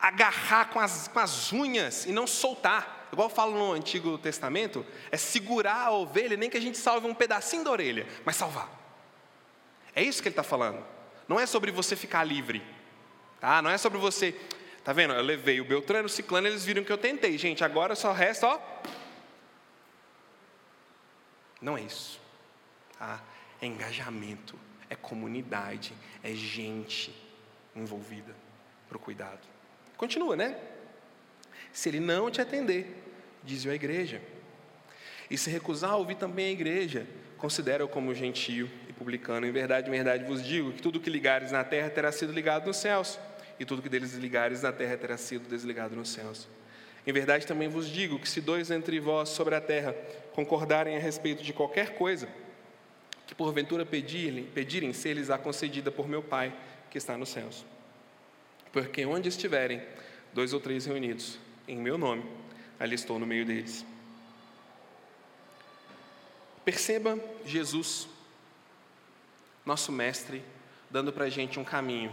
[0.00, 3.08] agarrar com as, com as unhas e não soltar.
[3.12, 7.06] Igual eu falo no Antigo Testamento, é segurar a ovelha, nem que a gente salve
[7.06, 8.70] um pedacinho da orelha, mas salvar.
[9.94, 10.82] É isso que ele está falando.
[11.28, 12.62] Não é sobre você ficar livre.
[13.40, 13.62] Tá?
[13.62, 14.34] Não é sobre você.
[14.84, 15.14] Tá vendo?
[15.14, 17.36] Eu levei o Beltrano, o Ciclano, eles viram que eu tentei.
[17.38, 18.60] Gente, agora só resta, ó.
[21.60, 22.20] Não é isso.
[22.98, 23.20] Tá?
[23.60, 27.14] É engajamento, é comunidade, é gente
[27.76, 28.34] envolvida
[28.88, 29.46] para o cuidado.
[29.96, 30.58] Continua, né?
[31.72, 33.04] Se ele não te atender,
[33.44, 34.20] diz a igreja.
[35.30, 37.06] E se recusar a ouvir também a igreja,
[37.38, 39.46] considera-o como gentio e publicano.
[39.46, 42.66] Em verdade, em verdade vos digo que tudo que ligares na terra terá sido ligado
[42.66, 43.18] nos céus,
[43.60, 46.48] e tudo que deles desligares na terra terá sido desligado nos céus.
[47.06, 49.94] Em verdade também vos digo que se dois entre vós sobre a terra
[50.32, 52.26] concordarem a respeito de qualquer coisa,
[53.26, 56.54] que porventura pedirem, pedirem se lhes a concedida por meu Pai
[56.90, 57.66] que está nos céus.
[58.72, 59.82] Porque onde estiverem
[60.32, 62.24] dois ou três reunidos em meu nome,
[62.78, 63.84] ali estou no meio deles.
[66.64, 68.08] Perceba Jesus,
[69.66, 70.42] nosso mestre,
[70.90, 72.10] dando para a gente um caminho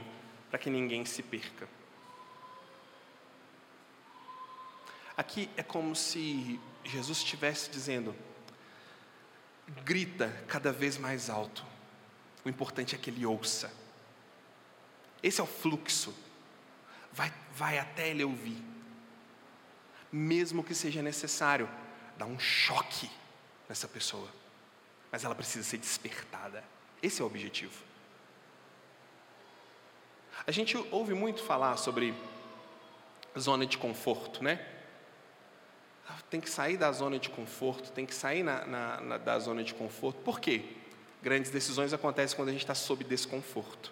[0.49, 1.67] para que ninguém se perca.
[5.15, 8.15] Aqui é como se Jesus estivesse dizendo:
[9.83, 11.65] grita cada vez mais alto,
[12.45, 13.73] o importante é que ele ouça.
[15.21, 16.15] Esse é o fluxo,
[17.11, 18.63] vai, vai até ele ouvir,
[20.11, 21.67] mesmo que seja necessário
[22.17, 23.09] dar um choque
[23.67, 24.29] nessa pessoa,
[25.11, 26.63] mas ela precisa ser despertada.
[27.01, 27.83] Esse é o objetivo.
[30.47, 32.13] A gente ouve muito falar sobre
[33.37, 34.65] zona de conforto, né?
[36.29, 39.61] Tem que sair da zona de conforto, tem que sair na, na, na, da zona
[39.61, 40.21] de conforto.
[40.21, 40.63] Por quê?
[41.21, 43.91] Grandes decisões acontecem quando a gente está sob desconforto.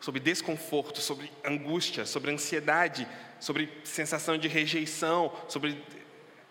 [0.00, 3.06] Sobre desconforto, sobre angústia, sobre ansiedade,
[3.40, 5.84] sobre sensação de rejeição, sobre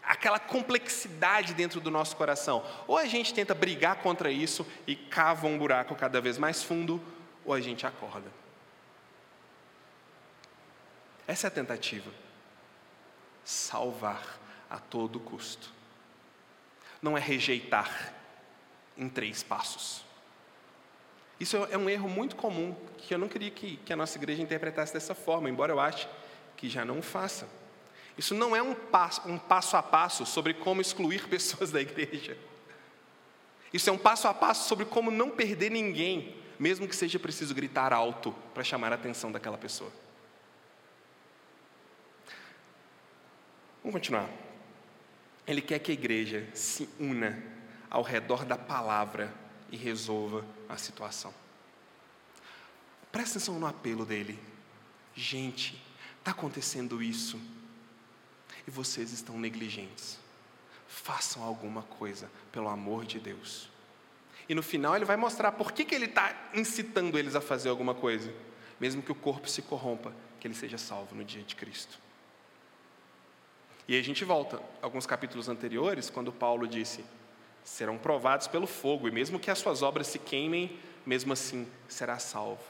[0.03, 2.61] aquela complexidade dentro do nosso coração.
[2.87, 7.01] Ou a gente tenta brigar contra isso e cava um buraco cada vez mais fundo,
[7.47, 8.29] ou a gente acorda.
[11.25, 12.11] Essa é a tentativa.
[13.43, 14.37] Salvar
[14.69, 15.71] a todo custo.
[17.01, 18.13] Não é rejeitar
[18.97, 20.03] em três passos.
[21.39, 24.41] Isso é um erro muito comum, que eu não queria que, que a nossa igreja
[24.41, 26.07] interpretasse dessa forma, embora eu ache
[26.57, 27.47] que já não faça.
[28.17, 32.37] Isso não é um passo, um passo a passo sobre como excluir pessoas da igreja.
[33.71, 37.53] Isso é um passo a passo sobre como não perder ninguém mesmo que seja preciso
[37.53, 39.91] gritar alto para chamar a atenção daquela pessoa.
[43.83, 44.29] Vamos continuar.
[45.45, 47.41] Ele quer que a igreja se una
[47.89, 49.33] ao redor da palavra
[49.71, 51.33] e resolva a situação.
[53.11, 54.37] Presta atenção no apelo dele.
[55.15, 55.81] Gente,
[56.19, 57.39] está acontecendo isso
[58.67, 60.19] e vocês estão negligentes.
[60.87, 63.69] Façam alguma coisa, pelo amor de Deus.
[64.49, 67.69] E no final ele vai mostrar por que, que ele está incitando eles a fazer
[67.69, 68.33] alguma coisa,
[68.79, 71.99] mesmo que o corpo se corrompa, que ele seja salvo no dia de Cristo.
[73.87, 77.03] E aí a gente volta alguns capítulos anteriores, quando Paulo disse:
[77.63, 82.17] serão provados pelo fogo, e mesmo que as suas obras se queimem, mesmo assim será
[82.17, 82.63] salvo.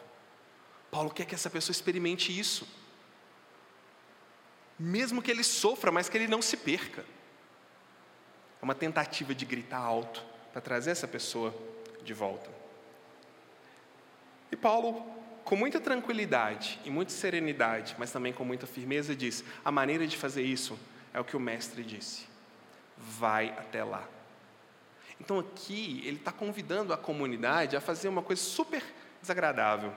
[0.89, 2.67] Paulo quer que essa pessoa experimente isso,
[4.79, 7.05] mesmo que ele sofra, mas que ele não se perca.
[8.61, 11.53] É uma tentativa de gritar alto para trazer essa pessoa
[12.03, 12.49] de volta.
[14.51, 15.05] E Paulo,
[15.43, 20.17] com muita tranquilidade e muita serenidade, mas também com muita firmeza, diz: a maneira de
[20.17, 20.75] fazer isso
[21.13, 22.25] é o que o mestre disse.
[22.97, 24.03] Vai até lá.
[25.21, 28.83] Então aqui ele está convidando a comunidade a fazer uma coisa super
[29.21, 29.93] desagradável: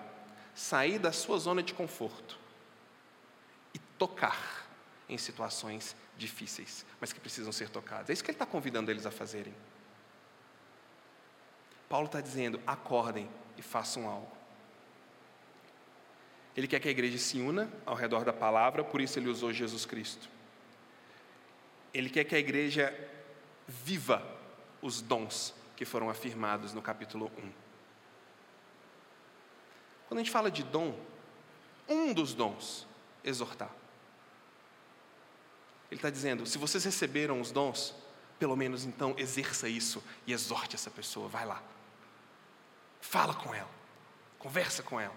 [0.55, 2.39] sair da sua zona de conforto
[3.73, 4.69] e tocar
[5.09, 8.11] em situações difíceis, mas que precisam ser tocadas.
[8.11, 9.55] É isso que ele está convidando eles a fazerem.
[11.91, 14.31] Paulo está dizendo: acordem e façam algo.
[16.57, 19.53] Ele quer que a igreja se una ao redor da palavra, por isso ele usou
[19.53, 20.29] Jesus Cristo.
[21.93, 22.97] Ele quer que a igreja
[23.67, 24.25] viva
[24.81, 27.53] os dons que foram afirmados no capítulo 1.
[30.07, 30.97] Quando a gente fala de dom,
[31.89, 32.87] um dos dons,
[33.25, 33.71] exortar.
[35.91, 37.97] Ele está dizendo: se vocês receberam os dons,
[38.39, 41.61] pelo menos então exerça isso e exorte essa pessoa, vai lá.
[43.01, 43.71] Fala com ela,
[44.39, 45.15] conversa com ela.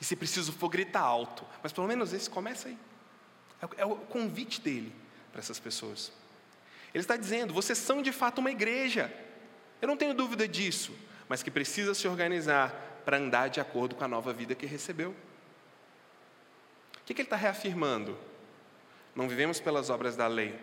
[0.00, 1.44] E se preciso for, grita alto.
[1.62, 2.78] Mas pelo menos esse começa aí.
[3.60, 4.94] É, é o convite dele
[5.30, 6.12] para essas pessoas.
[6.94, 9.12] Ele está dizendo: vocês são de fato uma igreja.
[9.80, 10.94] Eu não tenho dúvida disso,
[11.28, 12.70] mas que precisa se organizar
[13.04, 15.14] para andar de acordo com a nova vida que recebeu.
[17.00, 18.16] O que, que ele está reafirmando?
[19.14, 20.58] Não vivemos pelas obras da lei,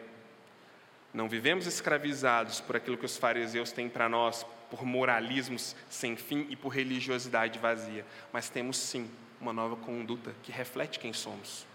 [1.14, 6.46] não vivemos escravizados por aquilo que os fariseus têm para nós, por moralismos sem fim
[6.50, 11.66] e por religiosidade vazia, mas temos sim uma nova conduta que reflete quem somos.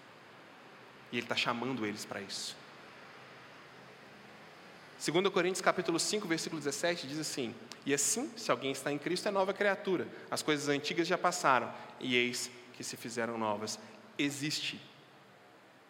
[1.10, 2.56] E Ele está chamando eles para isso.
[5.04, 9.26] 2 Coríntios capítulo 5, versículo 17 diz assim: E assim, se alguém está em Cristo,
[9.26, 10.06] é nova criatura.
[10.30, 13.80] As coisas antigas já passaram, e eis que se fizeram novas.
[14.16, 14.80] Existe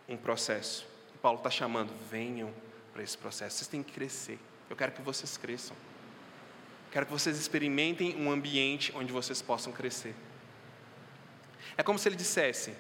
[0.09, 0.87] um processo.
[1.15, 2.53] E Paulo está chamando, venham
[2.93, 3.59] para esse processo.
[3.59, 4.39] Vocês têm que crescer.
[4.71, 5.77] Eu quero que vocês cresçam.
[6.93, 10.15] Quero que vocês experimentem um ambiente onde vocês possam crescer.
[11.77, 12.75] É como se ele dissesse: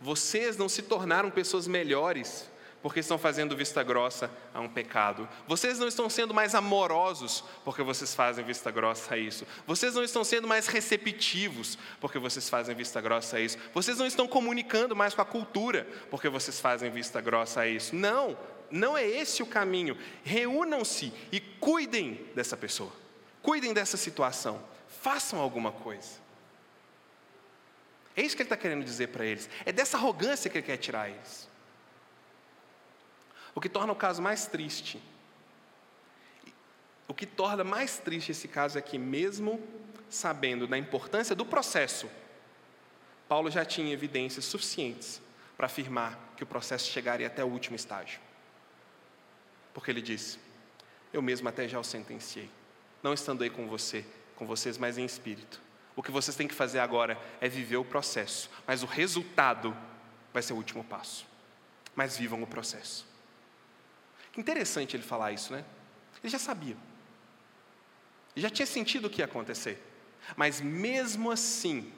[0.00, 2.48] vocês não se tornaram pessoas melhores
[2.80, 5.28] porque estão fazendo vista grossa a um pecado.
[5.48, 9.44] Vocês não estão sendo mais amorosos porque vocês fazem vista grossa a isso.
[9.66, 13.58] Vocês não estão sendo mais receptivos porque vocês fazem vista grossa a isso.
[13.74, 17.96] Vocês não estão comunicando mais com a cultura porque vocês fazem vista grossa a isso.
[17.96, 18.38] Não,
[18.70, 19.98] não é esse o caminho.
[20.22, 23.07] Reúnam-se e cuidem dessa pessoa.
[23.48, 24.62] Cuidem dessa situação.
[25.00, 26.18] Façam alguma coisa.
[28.14, 29.48] É isso que ele está querendo dizer para eles.
[29.64, 31.48] É dessa arrogância que ele quer tirar eles.
[33.54, 35.02] O que torna o caso mais triste.
[37.06, 39.66] O que torna mais triste esse caso é que, mesmo
[40.10, 42.06] sabendo da importância do processo,
[43.26, 45.22] Paulo já tinha evidências suficientes
[45.56, 48.20] para afirmar que o processo chegaria até o último estágio.
[49.72, 50.38] Porque ele disse:
[51.14, 52.50] Eu mesmo até já o sentenciei,
[53.02, 54.04] não estando aí com você,
[54.36, 55.60] com vocês, mas em espírito.
[55.94, 59.76] O que vocês têm que fazer agora é viver o processo, mas o resultado
[60.32, 61.26] vai ser o último passo.
[61.94, 63.06] Mas vivam o processo.
[64.36, 65.64] Interessante ele falar isso, né?
[66.22, 66.76] Ele já sabia.
[68.36, 69.82] Ele já tinha sentido o que ia acontecer.
[70.36, 71.92] Mas mesmo assim,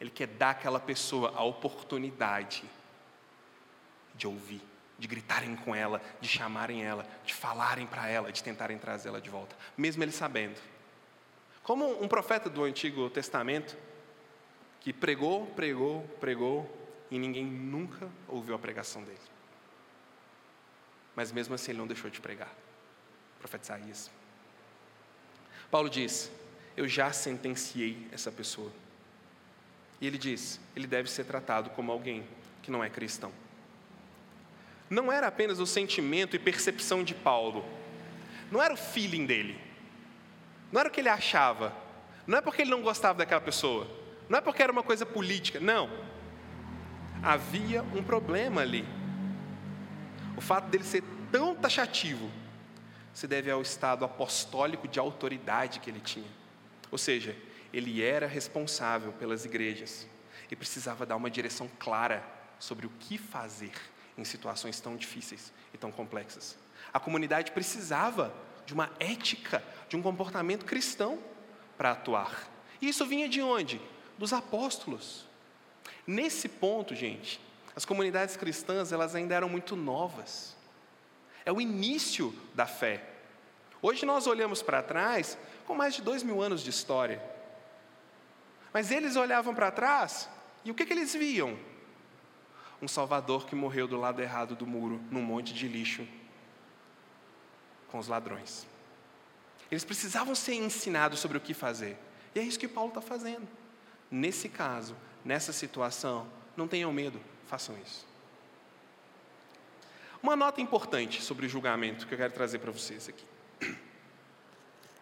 [0.00, 2.64] ele quer dar àquela pessoa a oportunidade
[4.14, 4.62] de ouvir,
[4.98, 9.30] de gritarem com ela, de chamarem ela, de falarem para ela, de tentarem trazê-la de
[9.30, 10.60] volta, mesmo ele sabendo.
[11.62, 13.76] Como um profeta do Antigo Testamento,
[14.80, 16.74] que pregou, pregou, pregou,
[17.10, 19.38] e ninguém nunca ouviu a pregação dele
[21.18, 22.54] mas mesmo assim ele não deixou de pregar.
[23.34, 24.08] O profeta Isaías.
[25.68, 26.30] Paulo diz:
[26.76, 28.70] Eu já sentenciei essa pessoa.
[30.00, 32.24] E ele diz: ele deve ser tratado como alguém
[32.62, 33.32] que não é cristão.
[34.90, 37.64] Não era apenas o sentimento e percepção de Paulo,
[38.50, 39.60] não era o feeling dele,
[40.72, 41.74] não era o que ele achava,
[42.26, 43.86] não é porque ele não gostava daquela pessoa,
[44.28, 45.90] não é porque era uma coisa política, não.
[47.22, 48.86] Havia um problema ali.
[50.36, 52.30] O fato dele ser tão taxativo
[53.12, 56.30] se deve ao estado apostólico de autoridade que ele tinha.
[56.90, 57.36] Ou seja,
[57.72, 60.06] ele era responsável pelas igrejas
[60.50, 62.24] e precisava dar uma direção clara
[62.58, 63.72] sobre o que fazer
[64.18, 66.58] em situações tão difíceis e tão complexas.
[66.92, 68.34] A comunidade precisava
[68.66, 71.18] de uma ética, de um comportamento cristão
[71.76, 72.48] para atuar.
[72.82, 73.80] E isso vinha de onde?
[74.18, 75.26] Dos apóstolos.
[76.06, 77.40] Nesse ponto, gente,
[77.74, 80.56] as comunidades cristãs, elas ainda eram muito novas.
[81.46, 83.02] É o início da fé.
[83.80, 87.22] Hoje nós olhamos para trás com mais de dois mil anos de história.
[88.72, 90.28] Mas eles olhavam para trás
[90.64, 91.58] e o que, que eles viam?
[92.80, 96.06] Um Salvador que morreu do lado errado do muro, num monte de lixo,
[97.88, 98.66] com os ladrões.
[99.70, 101.96] Eles precisavam ser ensinados sobre o que fazer.
[102.34, 103.46] E é isso que Paulo está fazendo.
[104.10, 106.26] Nesse caso, nessa situação,
[106.56, 108.06] não tenham medo, façam isso.
[110.22, 113.24] Uma nota importante sobre o julgamento que eu quero trazer para vocês aqui.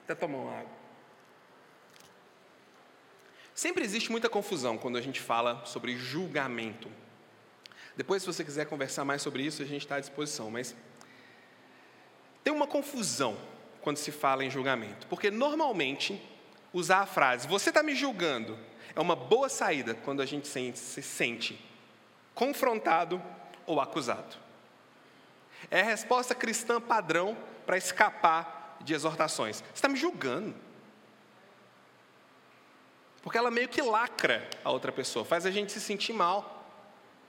[0.05, 0.77] Até tomar uma água.
[3.55, 6.91] Sempre existe muita confusão quando a gente fala sobre julgamento.
[7.97, 10.51] Depois, se você quiser conversar mais sobre isso, a gente está à disposição.
[10.51, 10.75] Mas
[12.45, 13.37] tem uma confusão
[13.81, 16.21] quando se fala em julgamento, porque normalmente
[16.73, 18.59] usar a frase, você está me julgando,
[18.95, 21.65] é uma boa saída quando a gente se sente
[22.35, 23.23] confrontado
[23.65, 24.37] ou acusado.
[25.71, 29.57] É a resposta cristã padrão para escapar de exortações.
[29.57, 30.55] Você está me julgando.
[33.23, 36.56] Porque ela meio que lacra a outra pessoa, faz a gente se sentir mal.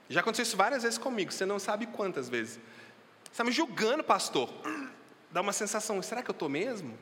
[0.08, 2.54] Já aconteceu isso várias vezes comigo, você não sabe quantas vezes.
[3.24, 4.48] Você está me julgando, pastor.
[5.30, 6.98] Dá uma sensação, será que eu estou mesmo?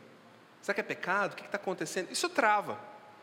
[0.60, 1.32] Será que é pecado?
[1.32, 2.10] O que está acontecendo?
[2.10, 2.78] Isso trava.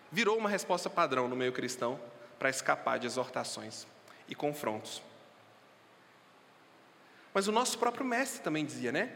[0.10, 2.00] Virou uma resposta padrão no meio cristão
[2.40, 3.86] para escapar de exortações
[4.30, 5.02] e confrontos.
[7.34, 9.14] Mas o nosso próprio mestre também dizia, né?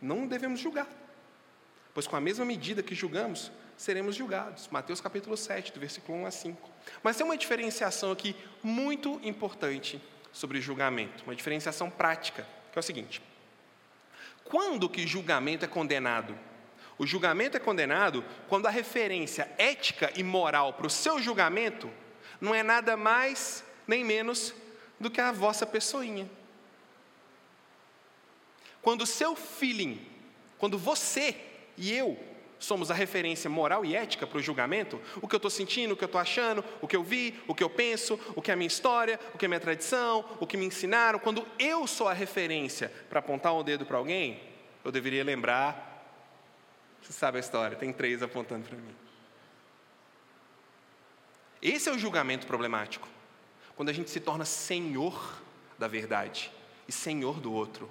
[0.00, 0.88] Não devemos julgar,
[1.94, 4.68] pois com a mesma medida que julgamos, seremos julgados.
[4.68, 6.70] Mateus capítulo 7, do versículo 1 a 5.
[7.02, 10.00] Mas tem uma diferenciação aqui muito importante
[10.32, 13.22] sobre julgamento, uma diferenciação prática, que é o seguinte:
[14.44, 16.38] quando que julgamento é condenado?
[16.98, 21.90] O julgamento é condenado quando a referência ética e moral para o seu julgamento
[22.40, 24.54] não é nada mais nem menos
[25.00, 26.30] do que a vossa pessoinha.
[28.80, 30.04] Quando o seu feeling,
[30.58, 31.36] quando você
[31.76, 32.18] e eu
[32.62, 35.96] somos a referência moral e ética para o julgamento, o que eu estou sentindo, o
[35.96, 38.54] que eu estou achando, o que eu vi, o que eu penso, o que é
[38.54, 41.86] a minha história, o que é a minha tradição, o que me ensinaram, quando eu
[41.86, 44.40] sou a referência para apontar o um dedo para alguém,
[44.84, 45.90] eu deveria lembrar.
[47.02, 48.94] Você sabe a história, tem três apontando para mim.
[51.60, 53.08] Esse é o julgamento problemático.
[53.76, 55.40] Quando a gente se torna senhor
[55.78, 56.52] da verdade
[56.86, 57.90] e senhor do outro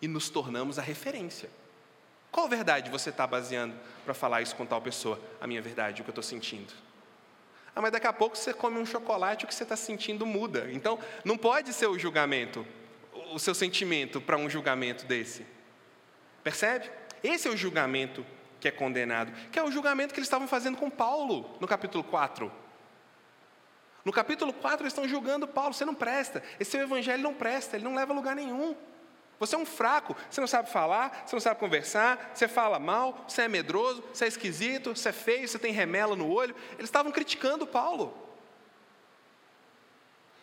[0.00, 1.48] e nos tornamos a referência.
[2.34, 5.20] Qual verdade você está baseando para falar isso com tal pessoa?
[5.40, 6.74] A minha verdade, o que eu estou sentindo.
[7.76, 10.68] Ah, mas daqui a pouco você come um chocolate, o que você está sentindo muda.
[10.72, 12.66] Então, não pode ser o julgamento,
[13.32, 15.46] o seu sentimento para um julgamento desse.
[16.42, 16.90] Percebe?
[17.22, 18.26] Esse é o julgamento
[18.58, 22.02] que é condenado, que é o julgamento que eles estavam fazendo com Paulo no capítulo
[22.02, 22.50] 4.
[24.04, 27.76] No capítulo 4, eles estão julgando Paulo, você não presta, esse seu evangelho não presta,
[27.76, 28.74] ele não leva a lugar nenhum.
[29.38, 33.24] Você é um fraco, você não sabe falar, você não sabe conversar, você fala mal,
[33.28, 36.54] você é medroso, você é esquisito, você é feio, você tem remela no olho.
[36.72, 38.16] Eles estavam criticando Paulo.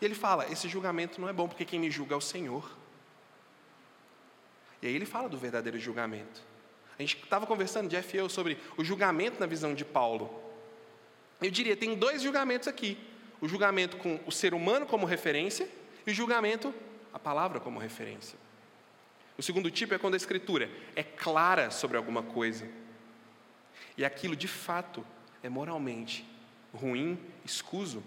[0.02, 2.70] E ele fala: esse julgamento não é bom, porque quem me julga é o Senhor.
[4.82, 6.42] E aí ele fala do verdadeiro julgamento.
[6.98, 10.42] A gente estava conversando, Jeff e eu, sobre o julgamento na visão de Paulo.
[11.42, 12.98] Eu diria, tem dois julgamentos aqui:
[13.40, 15.70] o julgamento com o ser humano como referência
[16.06, 16.74] e o julgamento,
[17.14, 18.41] a palavra como referência.
[19.38, 22.68] O segundo tipo é quando a escritura é clara sobre alguma coisa
[23.98, 25.06] e aquilo de fato
[25.44, 26.26] é moralmente
[26.74, 28.04] ruim, escuso.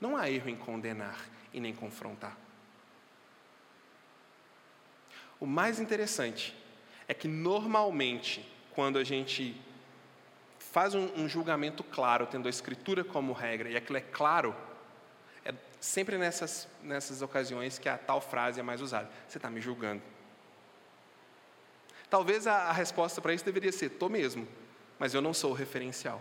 [0.00, 1.18] Não há erro em condenar
[1.52, 2.36] e nem confrontar.
[5.38, 6.54] O mais interessante
[7.08, 9.58] é que normalmente, quando a gente
[10.58, 14.54] faz um, um, julgamento claro, tendo a escritura como regra, e aquilo é claro,
[15.44, 19.10] é sempre nessas, nessas ocasiões que a tal frase é mais usada.
[19.26, 20.02] Você está me julgando.
[22.10, 24.46] Talvez a, a resposta para isso deveria ser: estou mesmo,
[24.98, 26.20] mas eu não sou o referencial.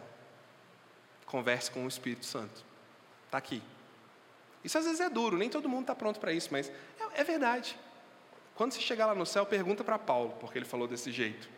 [1.26, 2.64] Converse com o Espírito Santo.
[3.26, 3.62] Está aqui.
[4.64, 7.24] Isso às vezes é duro, nem todo mundo está pronto para isso, mas é, é
[7.24, 7.78] verdade.
[8.56, 11.50] Quando você chegar lá no céu, pergunta para Paulo, porque ele falou desse jeito.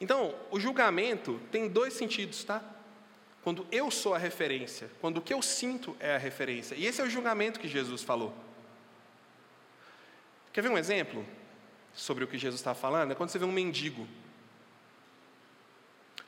[0.00, 2.60] Então, o julgamento tem dois sentidos, tá?
[3.44, 6.74] Quando eu sou a referência, quando o que eu sinto é a referência.
[6.74, 8.34] E esse é o julgamento que Jesus falou.
[10.52, 11.24] Quer ver um exemplo?
[11.94, 14.06] Sobre o que Jesus está falando é quando você vê um mendigo.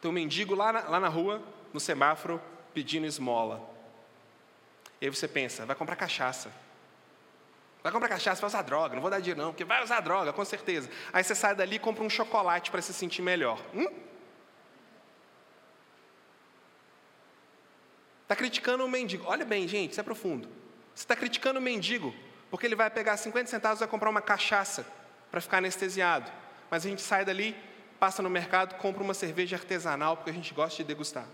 [0.01, 1.43] Tem um mendigo lá na, lá na rua,
[1.73, 2.41] no semáforo,
[2.75, 3.61] pedindo esmola.
[5.01, 6.53] E aí você pensa, vai comprar cachaça.
[7.83, 10.33] Vai comprar cachaça, vai usar droga, não vou dar dinheiro não, porque vai usar droga,
[10.33, 10.91] com certeza.
[11.13, 13.61] Aí você sai dali e compra um chocolate para se sentir melhor.
[13.75, 13.87] Hum?
[18.23, 19.25] Está criticando o mendigo.
[19.27, 20.49] Olha bem, gente, isso é profundo.
[20.95, 22.15] Você está criticando o mendigo,
[22.51, 24.87] porque ele vai pegar 50 centavos e vai comprar uma cachaça
[25.35, 26.31] para ficar anestesiado.
[26.71, 27.57] Mas a gente sai dali,
[27.99, 31.27] passa no mercado, compra uma cerveja artesanal, porque a gente gosta de degustar.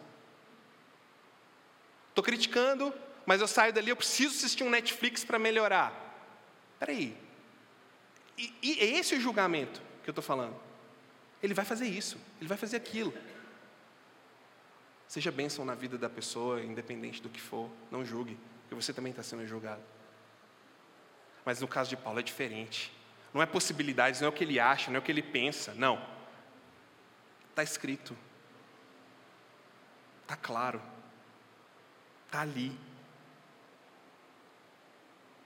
[2.08, 2.94] Estou criticando,
[3.26, 5.92] mas eu saio dali, eu preciso assistir um Netflix para melhorar.
[6.72, 7.14] Espera aí.
[8.38, 10.56] E, e é esse o julgamento que eu estou falando.
[11.42, 13.12] Ele vai fazer isso, ele vai fazer aquilo.
[15.06, 19.10] Seja bênção na vida da pessoa, independente do que for, não julgue, porque você também
[19.10, 19.82] está sendo julgado.
[21.44, 22.98] Mas no caso de Paulo é diferente.
[23.32, 25.74] Não é possibilidades, não é o que ele acha, não é o que ele pensa.
[25.74, 26.04] Não.
[27.50, 28.16] Está escrito.
[30.22, 30.80] Está claro.
[32.26, 32.76] Está ali.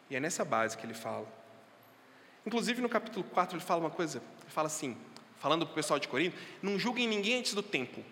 [0.08, 1.26] E é nessa base que ele fala.
[2.46, 4.96] Inclusive no capítulo 4 ele fala uma coisa, ele fala assim,
[5.38, 8.04] falando para o pessoal de Corinto, não julguem ninguém antes do tempo.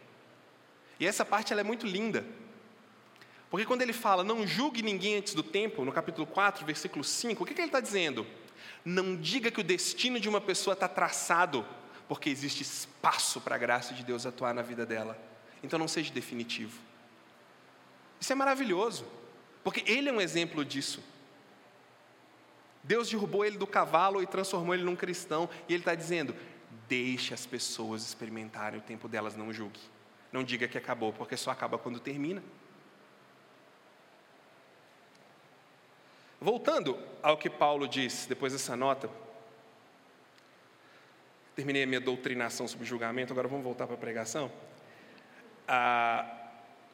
[0.98, 2.24] E essa parte ela é muito linda.
[3.50, 7.42] Porque quando ele fala, não julgue ninguém antes do tempo, no capítulo 4, versículo 5,
[7.42, 8.26] o que, que ele está dizendo?
[8.84, 11.66] Não diga que o destino de uma pessoa está traçado,
[12.08, 15.18] porque existe espaço para a graça de Deus atuar na vida dela.
[15.62, 16.78] Então não seja definitivo.
[18.20, 19.06] Isso é maravilhoso,
[19.64, 21.02] porque ele é um exemplo disso.
[22.82, 26.34] Deus derrubou ele do cavalo e transformou ele num cristão, e ele está dizendo:
[26.88, 29.80] deixe as pessoas experimentarem o tempo delas, não julgue.
[30.32, 32.42] Não diga que acabou, porque só acaba quando termina.
[36.42, 39.08] Voltando ao que Paulo diz depois dessa nota,
[41.54, 44.50] terminei a minha doutrinação sobre julgamento, agora vamos voltar para a pregação.
[45.68, 46.28] Ah,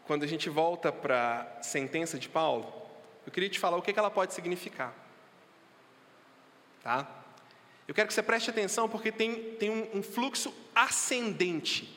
[0.07, 2.71] quando a gente volta para a sentença de Paulo,
[3.25, 4.95] eu queria te falar o que, que ela pode significar.
[6.83, 7.09] Tá?
[7.87, 11.89] Eu quero que você preste atenção porque tem, tem um, um fluxo ascendente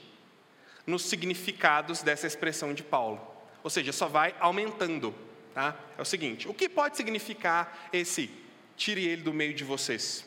[0.87, 3.19] nos significados dessa expressão de Paulo.
[3.61, 5.13] Ou seja, só vai aumentando.
[5.53, 5.77] Tá?
[5.97, 8.29] É o seguinte: o que pode significar esse
[8.75, 10.25] tire ele do meio de vocês,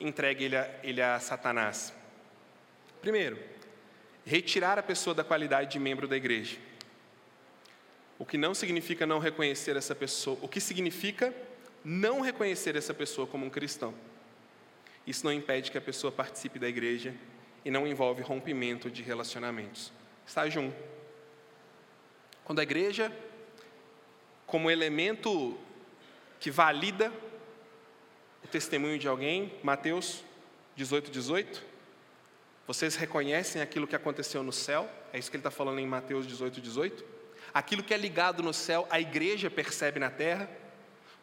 [0.00, 1.92] entregue ele a, ele a Satanás?
[3.00, 3.38] Primeiro,
[4.24, 6.56] retirar a pessoa da qualidade de membro da igreja.
[8.18, 11.34] O que não significa não reconhecer essa pessoa, o que significa
[11.84, 13.92] não reconhecer essa pessoa como um cristão.
[15.06, 17.14] Isso não impede que a pessoa participe da igreja
[17.64, 19.92] e não envolve rompimento de relacionamentos.
[20.24, 20.72] Estágio 1.
[22.44, 23.12] Quando a igreja
[24.46, 25.58] como elemento
[26.38, 27.12] que valida
[28.44, 30.24] o testemunho de alguém, Mateus
[30.76, 31.62] 18, 18.
[32.66, 34.88] Vocês reconhecem aquilo que aconteceu no céu?
[35.12, 37.04] É isso que ele está falando em Mateus 18, 18.
[37.54, 40.48] Aquilo que é ligado no céu, a igreja percebe na terra.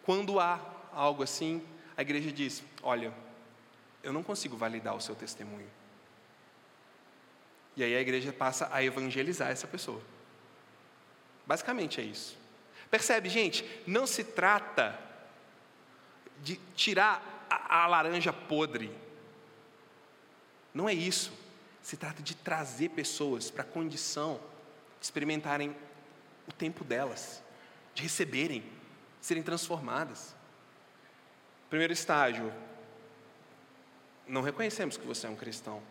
[0.04, 0.60] Quando há
[0.94, 1.62] algo assim,
[1.98, 3.14] a igreja diz: Olha,
[4.02, 5.70] eu não consigo validar o seu testemunho.
[7.76, 10.02] E aí a igreja passa a evangelizar essa pessoa.
[11.46, 12.38] Basicamente é isso.
[12.90, 13.64] Percebe, gente?
[13.86, 15.00] Não se trata
[16.42, 18.92] de tirar a, a laranja podre.
[20.74, 21.32] Não é isso.
[21.82, 24.40] Se trata de trazer pessoas para a condição
[25.00, 25.76] de experimentarem
[26.48, 27.44] o tempo delas,
[27.94, 28.62] de receberem,
[29.20, 30.36] de serem transformadas.
[31.70, 32.52] Primeiro estágio,
[34.28, 35.82] não reconhecemos que você é um cristão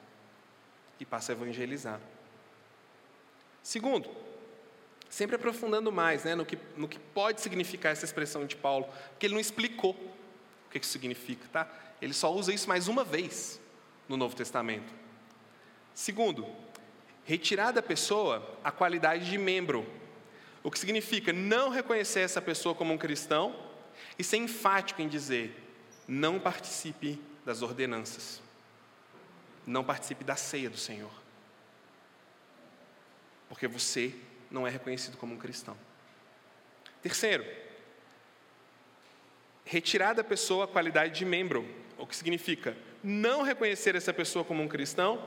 [0.99, 2.01] e passa a evangelizar.
[3.63, 4.09] Segundo,
[5.09, 9.27] Sempre aprofundando mais né, no, que, no que pode significar essa expressão de Paulo, porque
[9.27, 11.69] ele não explicou o que isso significa, tá?
[12.01, 13.59] Ele só usa isso mais uma vez
[14.09, 14.93] no Novo Testamento.
[15.95, 16.47] Segundo,
[17.25, 19.87] retirar da pessoa a qualidade de membro,
[20.63, 23.55] o que significa não reconhecer essa pessoa como um cristão
[24.19, 25.55] e ser enfático em dizer:
[26.07, 28.41] não participe das ordenanças,
[29.67, 31.11] não participe da ceia do Senhor,
[33.49, 34.15] porque você
[34.51, 35.77] não é reconhecido como um cristão.
[37.03, 37.45] Terceiro,
[39.65, 44.63] retirar da pessoa a qualidade de membro, o que significa não reconhecer essa pessoa como
[44.63, 45.23] um cristão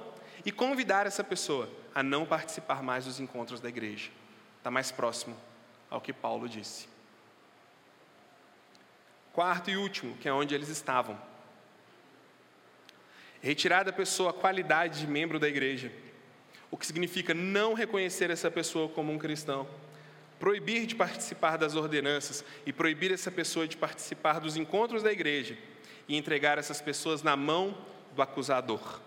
[0.46, 4.10] e convidar essa pessoa a não participar mais dos encontros da igreja.
[4.58, 5.36] Está mais próximo
[5.90, 6.88] ao que Paulo disse.
[9.34, 11.20] Quarto e último, que é onde eles estavam.
[13.42, 15.92] Retirar da pessoa a qualidade de membro da igreja
[16.72, 19.68] o que significa não reconhecer essa pessoa como um cristão,
[20.40, 25.58] proibir de participar das ordenanças e proibir essa pessoa de participar dos encontros da igreja
[26.08, 27.78] e entregar essas pessoas na mão
[28.16, 29.02] do acusador.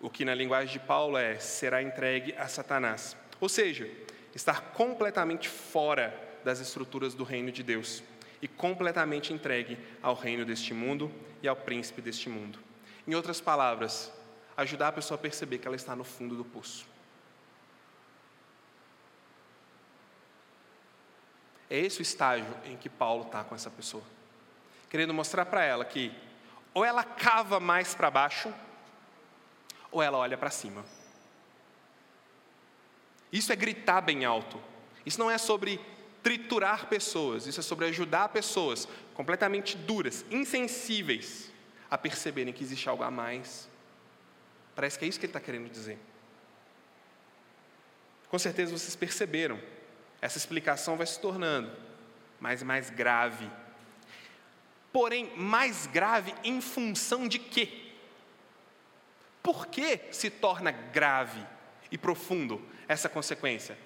[0.00, 3.16] O que na linguagem de Paulo é será entregue a Satanás.
[3.40, 3.90] Ou seja,
[4.34, 8.02] estar completamente fora das estruturas do reino de Deus
[8.40, 11.10] e completamente entregue ao reino deste mundo
[11.42, 12.58] e ao príncipe deste mundo.
[13.06, 14.12] Em outras palavras,
[14.56, 16.86] ajudar a pessoa a perceber que ela está no fundo do poço.
[21.68, 24.02] É esse o estágio em que Paulo está com essa pessoa,
[24.88, 26.12] querendo mostrar para ela que
[26.72, 28.52] ou ela cava mais para baixo,
[29.90, 30.84] ou ela olha para cima.
[33.32, 34.60] Isso é gritar bem alto.
[35.04, 35.80] Isso não é sobre
[36.22, 41.50] triturar pessoas, isso é sobre ajudar pessoas completamente duras, insensíveis,
[41.90, 43.68] a perceberem que existe algo a mais
[44.76, 45.98] Parece que é isso que ele está querendo dizer.
[48.28, 49.58] Com certeza vocês perceberam,
[50.20, 51.72] essa explicação vai se tornando
[52.38, 53.50] mais e mais grave.
[54.92, 57.92] Porém, mais grave em função de quê?
[59.42, 61.44] Por que se torna grave
[61.90, 63.78] e profundo essa consequência?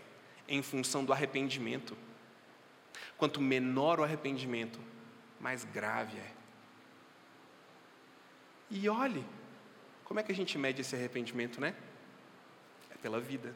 [0.48, 1.96] Em função do arrependimento.
[3.16, 4.80] Quanto menor o arrependimento,
[5.38, 6.32] mais grave é.
[8.70, 9.24] E olhe,
[10.10, 11.72] como é que a gente mede esse arrependimento, né?
[12.92, 13.54] É pela vida.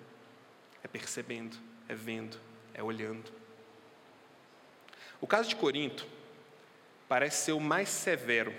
[0.85, 1.57] é percebendo,
[1.89, 2.39] é vendo,
[2.73, 3.33] é olhando.
[5.21, 6.07] O caso de Corinto
[7.09, 8.55] parece ser o mais severo,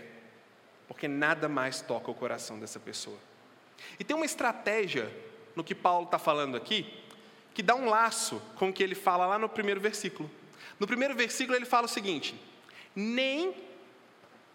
[0.89, 3.17] porque nada mais toca o coração dessa pessoa.
[3.97, 5.09] E tem uma estratégia
[5.55, 7.01] no que Paulo está falando aqui,
[7.53, 10.29] que dá um laço com o que ele fala lá no primeiro versículo.
[10.77, 12.35] No primeiro versículo ele fala o seguinte:
[12.93, 13.55] nem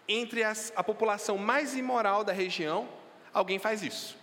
[0.07, 3.00] entre as, a população mais imoral da região
[3.33, 4.17] alguém faz isso.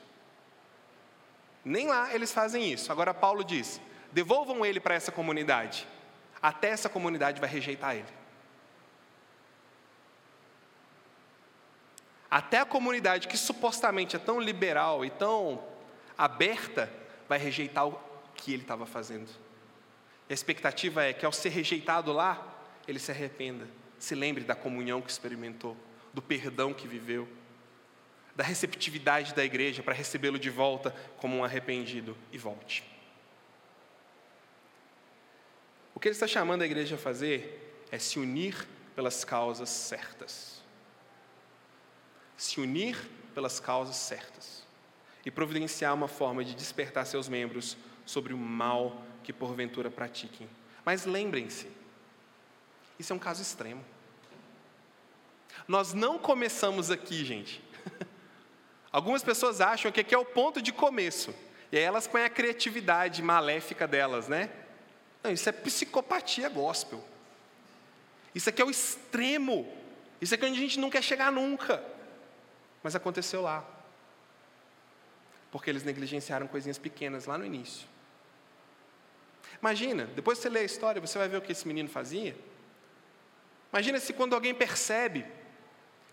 [1.65, 2.91] Nem lá eles fazem isso.
[2.91, 3.81] Agora Paulo diz:
[4.13, 5.87] devolvam ele para essa comunidade.
[6.41, 8.19] Até essa comunidade vai rejeitar ele.
[12.31, 15.65] Até a comunidade que supostamente é tão liberal e tão
[16.17, 16.93] aberta
[17.29, 17.99] vai rejeitar o
[18.35, 19.29] que ele estava fazendo.
[20.29, 22.47] A expectativa é que ao ser rejeitado lá,
[22.87, 23.67] ele se arrependa,
[23.99, 25.77] se lembre da comunhão que experimentou,
[26.13, 27.27] do perdão que viveu,
[28.39, 32.83] da receptividade da igreja para recebê-lo de volta como um arrependido e volte.
[35.95, 40.59] O que ele está chamando a igreja a fazer é se unir pelas causas certas
[42.39, 42.97] se unir
[43.35, 44.65] pelas causas certas
[45.27, 47.77] e providenciar uma forma de despertar seus membros
[48.07, 50.49] sobre o mal que porventura pratiquem.
[50.85, 51.69] Mas lembrem-se,
[52.97, 53.85] isso é um caso extremo.
[55.67, 57.61] Nós não começamos aqui, gente.
[58.91, 61.35] Algumas pessoas acham que aqui é o ponto de começo.
[61.71, 64.51] E aí elas põem a criatividade maléfica delas, né?
[65.23, 67.05] Não, isso é psicopatia gospel.
[68.35, 69.71] Isso aqui é o extremo.
[70.21, 71.83] Isso aqui é onde a gente não quer chegar nunca.
[72.83, 73.65] Mas aconteceu lá.
[75.51, 77.87] Porque eles negligenciaram coisinhas pequenas lá no início.
[79.61, 82.37] Imagina, depois que você lê a história, você vai ver o que esse menino fazia.
[83.73, 85.27] Imagina se quando alguém percebe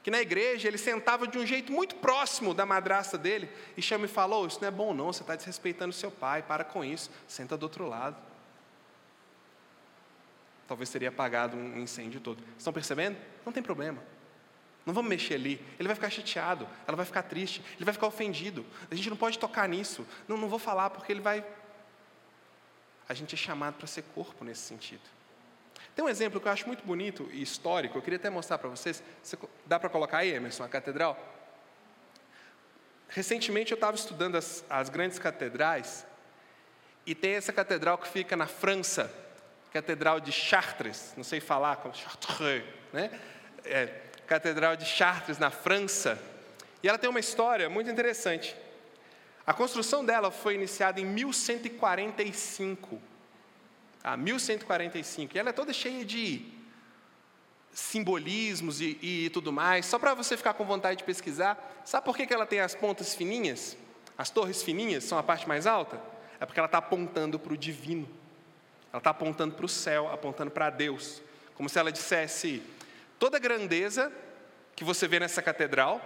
[0.05, 4.05] que na igreja ele sentava de um jeito muito próximo da madrasta dele e chama
[4.05, 6.85] e fala: oh, Isso não é bom, não, você está desrespeitando seu pai, para com
[6.85, 8.15] isso, senta do outro lado.
[10.67, 12.43] Talvez teria apagado um incêndio todo.
[12.55, 13.17] Estão percebendo?
[13.43, 13.99] Não tem problema.
[14.85, 15.59] Não vamos mexer ali.
[15.79, 18.63] Ele vai ficar chateado, ela vai ficar triste, ele vai ficar ofendido.
[18.91, 20.05] A gente não pode tocar nisso.
[20.27, 21.43] Não, não vou falar porque ele vai.
[23.09, 25.01] A gente é chamado para ser corpo nesse sentido.
[25.95, 28.69] Tem um exemplo que eu acho muito bonito e histórico, eu queria até mostrar para
[28.69, 29.01] vocês.
[29.23, 31.17] Você, dá para colocar aí, Emerson, a catedral?
[33.07, 36.05] Recentemente eu estava estudando as, as grandes catedrais
[37.05, 39.09] e tem essa catedral que fica na França,
[39.71, 43.11] Catedral de Chartres, não sei falar como Chartres, né?
[43.63, 43.87] É,
[44.25, 46.19] Catedral de Chartres, na França,
[46.81, 48.55] e ela tem uma história muito interessante.
[49.45, 53.01] A construção dela foi iniciada em 1145.
[54.07, 55.35] Ah, 1145.
[55.35, 56.45] E ela é toda cheia de
[57.73, 59.87] simbolismos e, e tudo mais.
[59.87, 62.75] Só para você ficar com vontade de pesquisar, sabe por que, que ela tem as
[62.75, 63.75] pontas fininhas?
[64.15, 65.99] As torres fininhas são a parte mais alta?
[66.39, 68.07] É porque ela está apontando para o divino.
[68.93, 71.19] Ela está apontando para o céu, apontando para Deus.
[71.55, 72.61] Como se ela dissesse:
[73.17, 74.13] Toda a grandeza
[74.75, 75.99] que você vê nessa catedral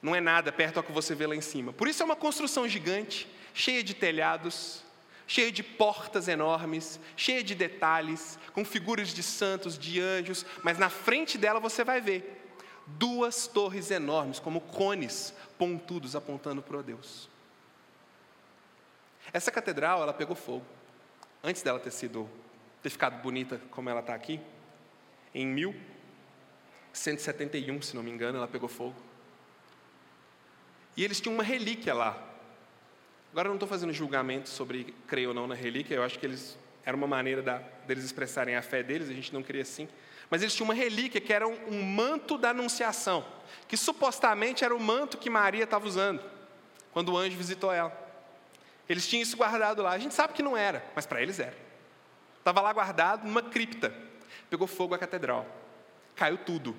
[0.00, 1.74] não é nada perto ao que você vê lá em cima.
[1.74, 4.82] Por isso é uma construção gigante, cheia de telhados,
[5.26, 10.88] cheia de portas enormes, cheia de detalhes, com figuras de santos, de anjos, mas na
[10.88, 12.40] frente dela você vai ver
[12.86, 17.28] duas torres enormes, como cones pontudos apontando para Deus.
[19.32, 20.66] Essa catedral, ela pegou fogo.
[21.42, 22.28] Antes dela ter sido
[22.82, 24.38] ter ficado bonita como ela está aqui,
[25.34, 28.96] em 1171, se não me engano, ela pegou fogo.
[30.96, 32.20] E eles tinham uma relíquia lá.
[33.32, 36.26] Agora eu não estou fazendo julgamento sobre crer ou não na relíquia, eu acho que
[36.26, 39.88] eles era uma maneira da, deles expressarem a fé deles, a gente não cria assim.
[40.28, 43.24] Mas eles tinham uma relíquia que era um, um manto da anunciação,
[43.68, 46.22] que supostamente era o manto que Maria estava usando
[46.92, 47.92] quando o anjo visitou ela.
[48.88, 49.92] Eles tinham isso guardado lá.
[49.92, 51.56] A gente sabe que não era, mas para eles era.
[52.38, 53.94] Estava lá guardado numa cripta.
[54.50, 55.46] Pegou fogo a catedral
[56.14, 56.76] caiu tudo.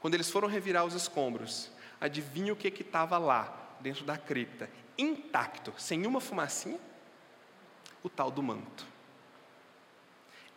[0.00, 1.70] Quando eles foram revirar os escombros,
[2.00, 6.78] adivinha o que estava lá, dentro da cripta, intacto, sem uma fumacinha?
[8.02, 8.86] O tal do manto.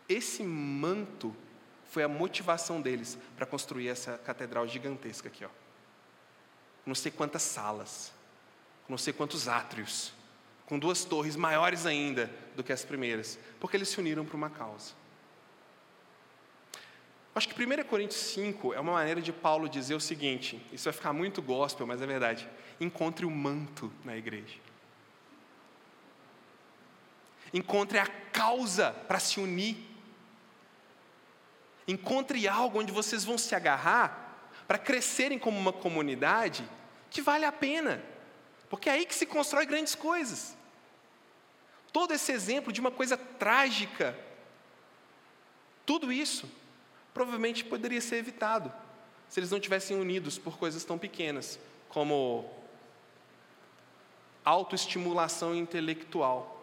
[0.08, 1.34] Esse manto
[1.86, 5.50] foi a motivação deles para construir essa catedral gigantesca aqui, ó.
[6.84, 8.12] Não sei quantas salas,
[8.88, 10.12] não sei quantos átrios,
[10.66, 14.50] com duas torres maiores ainda do que as primeiras, porque eles se uniram para uma
[14.50, 14.94] causa.
[17.34, 20.92] Acho que 1 Coríntios 5 é uma maneira de Paulo dizer o seguinte: isso vai
[20.92, 22.48] ficar muito gospel, mas é verdade.
[22.78, 24.58] Encontre o manto na igreja.
[27.54, 29.76] Encontre a causa para se unir.
[31.88, 36.68] Encontre algo onde vocês vão se agarrar para crescerem como uma comunidade
[37.10, 38.02] que vale a pena.
[38.68, 40.56] Porque é aí que se constrói grandes coisas.
[41.92, 44.18] todo esse exemplo de uma coisa trágica,
[45.84, 46.48] tudo isso
[47.12, 48.72] provavelmente poderia ser evitado
[49.28, 51.58] se eles não tivessem unidos por coisas tão pequenas
[51.88, 52.50] como
[54.44, 56.62] autoestimulação intelectual.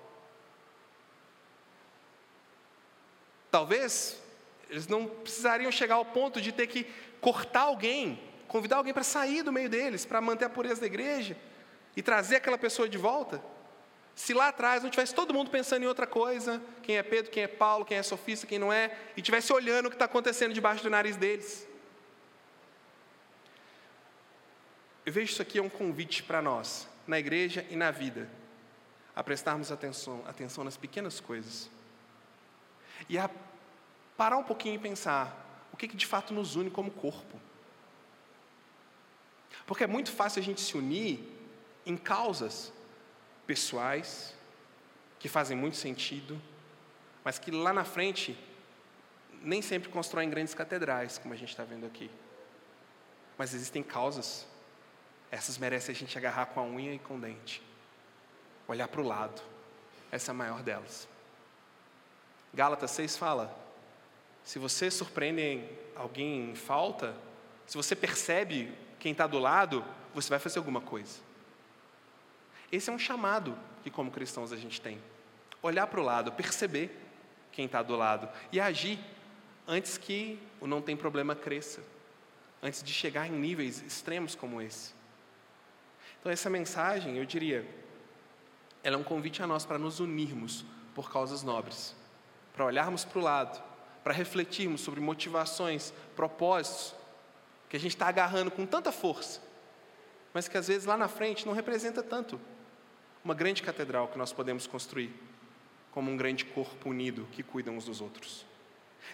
[3.49, 4.21] Talvez
[4.69, 6.85] eles não precisariam chegar ao ponto de ter que
[7.19, 11.35] cortar alguém, convidar alguém para sair do meio deles, para manter a pureza da igreja
[11.95, 13.41] e trazer aquela pessoa de volta.
[14.19, 17.43] Se lá atrás não tivesse todo mundo pensando em outra coisa, quem é Pedro, quem
[17.43, 20.53] é Paulo, quem é sofista, quem não é, e tivesse olhando o que está acontecendo
[20.53, 21.65] debaixo do nariz deles.
[25.05, 28.29] Eu vejo isso aqui é um convite para nós, na igreja e na vida,
[29.15, 31.69] a prestarmos atenção, atenção nas pequenas coisas.
[33.07, 33.29] E a
[34.17, 37.39] parar um pouquinho e pensar o que, que de fato nos une como corpo.
[39.65, 41.23] Porque é muito fácil a gente se unir
[41.85, 42.73] em causas
[43.49, 44.35] pessoais,
[45.17, 46.39] que fazem muito sentido,
[47.23, 48.37] mas que lá na frente
[49.41, 52.11] nem sempre constroem grandes catedrais, como a gente está vendo aqui.
[53.39, 54.45] Mas existem causas,
[55.31, 57.59] essas merecem a gente agarrar com a unha e com o dente,
[58.67, 59.41] olhar para o lado,
[60.11, 61.07] essa é a maior delas.
[62.53, 63.51] Gálatas 6 fala:
[64.43, 67.15] se você surpreende alguém em falta,
[67.65, 69.83] se você percebe quem está do lado,
[70.13, 71.28] você vai fazer alguma coisa.
[72.71, 75.01] Esse é um chamado que, como cristãos, a gente tem.
[75.61, 76.95] Olhar para o lado, perceber
[77.51, 78.99] quem está do lado e agir
[79.67, 81.81] antes que o não tem problema cresça,
[82.61, 84.93] antes de chegar em níveis extremos como esse.
[86.19, 87.67] Então, essa mensagem, eu diria,
[88.83, 91.95] ela é um convite a nós para nos unirmos por causas nobres,
[92.53, 93.63] para olharmos para o lado,
[94.03, 96.95] para refletirmos sobre motivações, propósitos
[97.67, 99.41] que a gente está agarrando com tanta força,
[100.33, 102.39] mas que às vezes lá na frente não representa tanto
[103.23, 105.13] uma grande catedral que nós podemos construir,
[105.91, 108.45] como um grande corpo unido que cuida uns dos outros.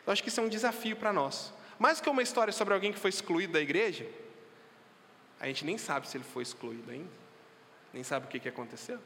[0.06, 1.53] Eu acho que isso é um desafio para nós.
[1.80, 4.08] Mais que uma história sobre alguém que foi excluído da igreja,
[5.39, 7.10] a gente nem sabe se ele foi excluído ainda,
[7.93, 8.99] nem sabe o que, que aconteceu.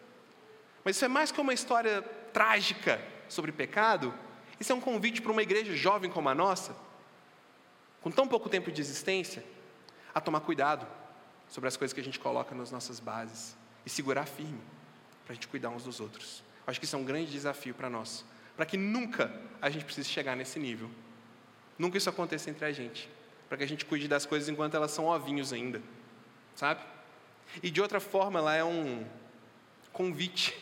[0.84, 2.02] Mas isso é mais que uma história
[2.34, 4.14] trágica sobre pecado,
[4.60, 6.76] isso é um convite para uma igreja jovem como a nossa,
[8.02, 9.44] com tão pouco tempo de existência,
[10.14, 10.86] a tomar cuidado
[11.48, 14.62] sobre as coisas que a gente coloca nas nossas bases e segurar firme
[15.30, 16.42] para a gente cuidar uns dos outros.
[16.66, 18.26] Acho que isso é um grande desafio para nós,
[18.58, 20.90] para que nunca a gente precise chegar nesse nível.
[21.78, 23.08] Nunca isso aconteça entre a gente,
[23.48, 25.84] para que a gente cuide das coisas enquanto elas são ovinhos ainda,
[26.56, 26.84] sabe?
[27.62, 29.06] E de outra forma, ela é um
[29.94, 30.60] convite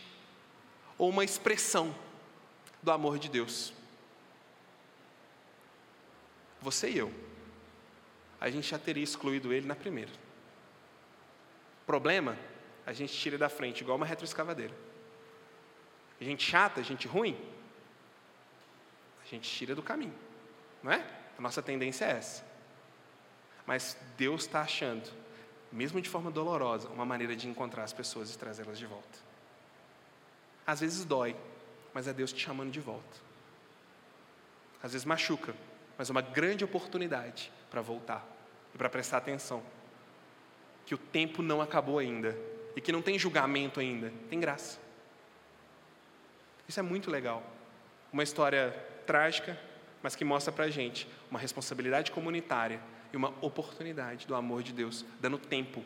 [0.98, 1.96] ou uma expressão
[2.84, 3.72] do amor de Deus.
[6.62, 7.14] Você e eu,
[8.38, 10.12] a gente já teria excluído ele na primeira.
[11.86, 12.38] Problema
[12.88, 14.74] a gente tira da frente, igual uma retroescavadeira.
[16.22, 17.38] Gente chata, gente ruim,
[19.22, 20.16] a gente tira do caminho,
[20.82, 21.06] não é?
[21.38, 22.46] A nossa tendência é essa.
[23.66, 25.12] Mas Deus está achando,
[25.70, 29.20] mesmo de forma dolorosa, uma maneira de encontrar as pessoas e trazê-las de volta.
[30.66, 31.36] Às vezes dói,
[31.94, 33.18] mas é Deus te chamando de volta.
[34.82, 35.54] Às vezes machuca,
[35.98, 38.26] mas é uma grande oportunidade para voltar
[38.74, 39.62] e para prestar atenção.
[40.86, 44.78] Que o tempo não acabou ainda e que não tem julgamento ainda, tem graça.
[46.68, 47.42] Isso é muito legal.
[48.14, 48.70] Uma história
[49.08, 49.60] trágica,
[50.04, 52.80] mas que mostra para a gente uma responsabilidade comunitária
[53.12, 55.84] e uma oportunidade do amor de Deus, dando tempo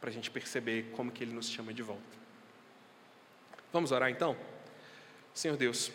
[0.00, 2.02] para a gente perceber como que Ele nos chama de volta.
[3.70, 4.34] Vamos orar então?
[5.34, 5.92] Senhor Deus,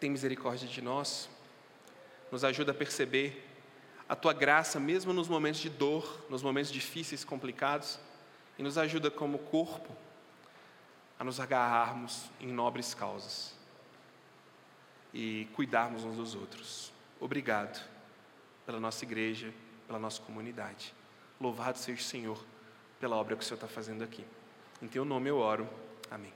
[0.00, 1.28] tem misericórdia de nós,
[2.32, 3.48] nos ajuda a perceber
[4.08, 8.00] a Tua graça, mesmo nos momentos de dor, nos momentos difíceis, complicados,
[8.58, 9.94] e nos ajuda como corpo
[11.18, 13.54] a nos agarrarmos em nobres causas
[15.12, 16.92] e cuidarmos uns dos outros.
[17.20, 17.82] Obrigado
[18.66, 19.52] pela nossa igreja,
[19.86, 20.94] pela nossa comunidade.
[21.40, 22.44] Louvado seja o Senhor
[22.98, 24.24] pela obra que o Senhor está fazendo aqui.
[24.82, 25.68] Em teu nome eu oro.
[26.10, 26.32] Amém.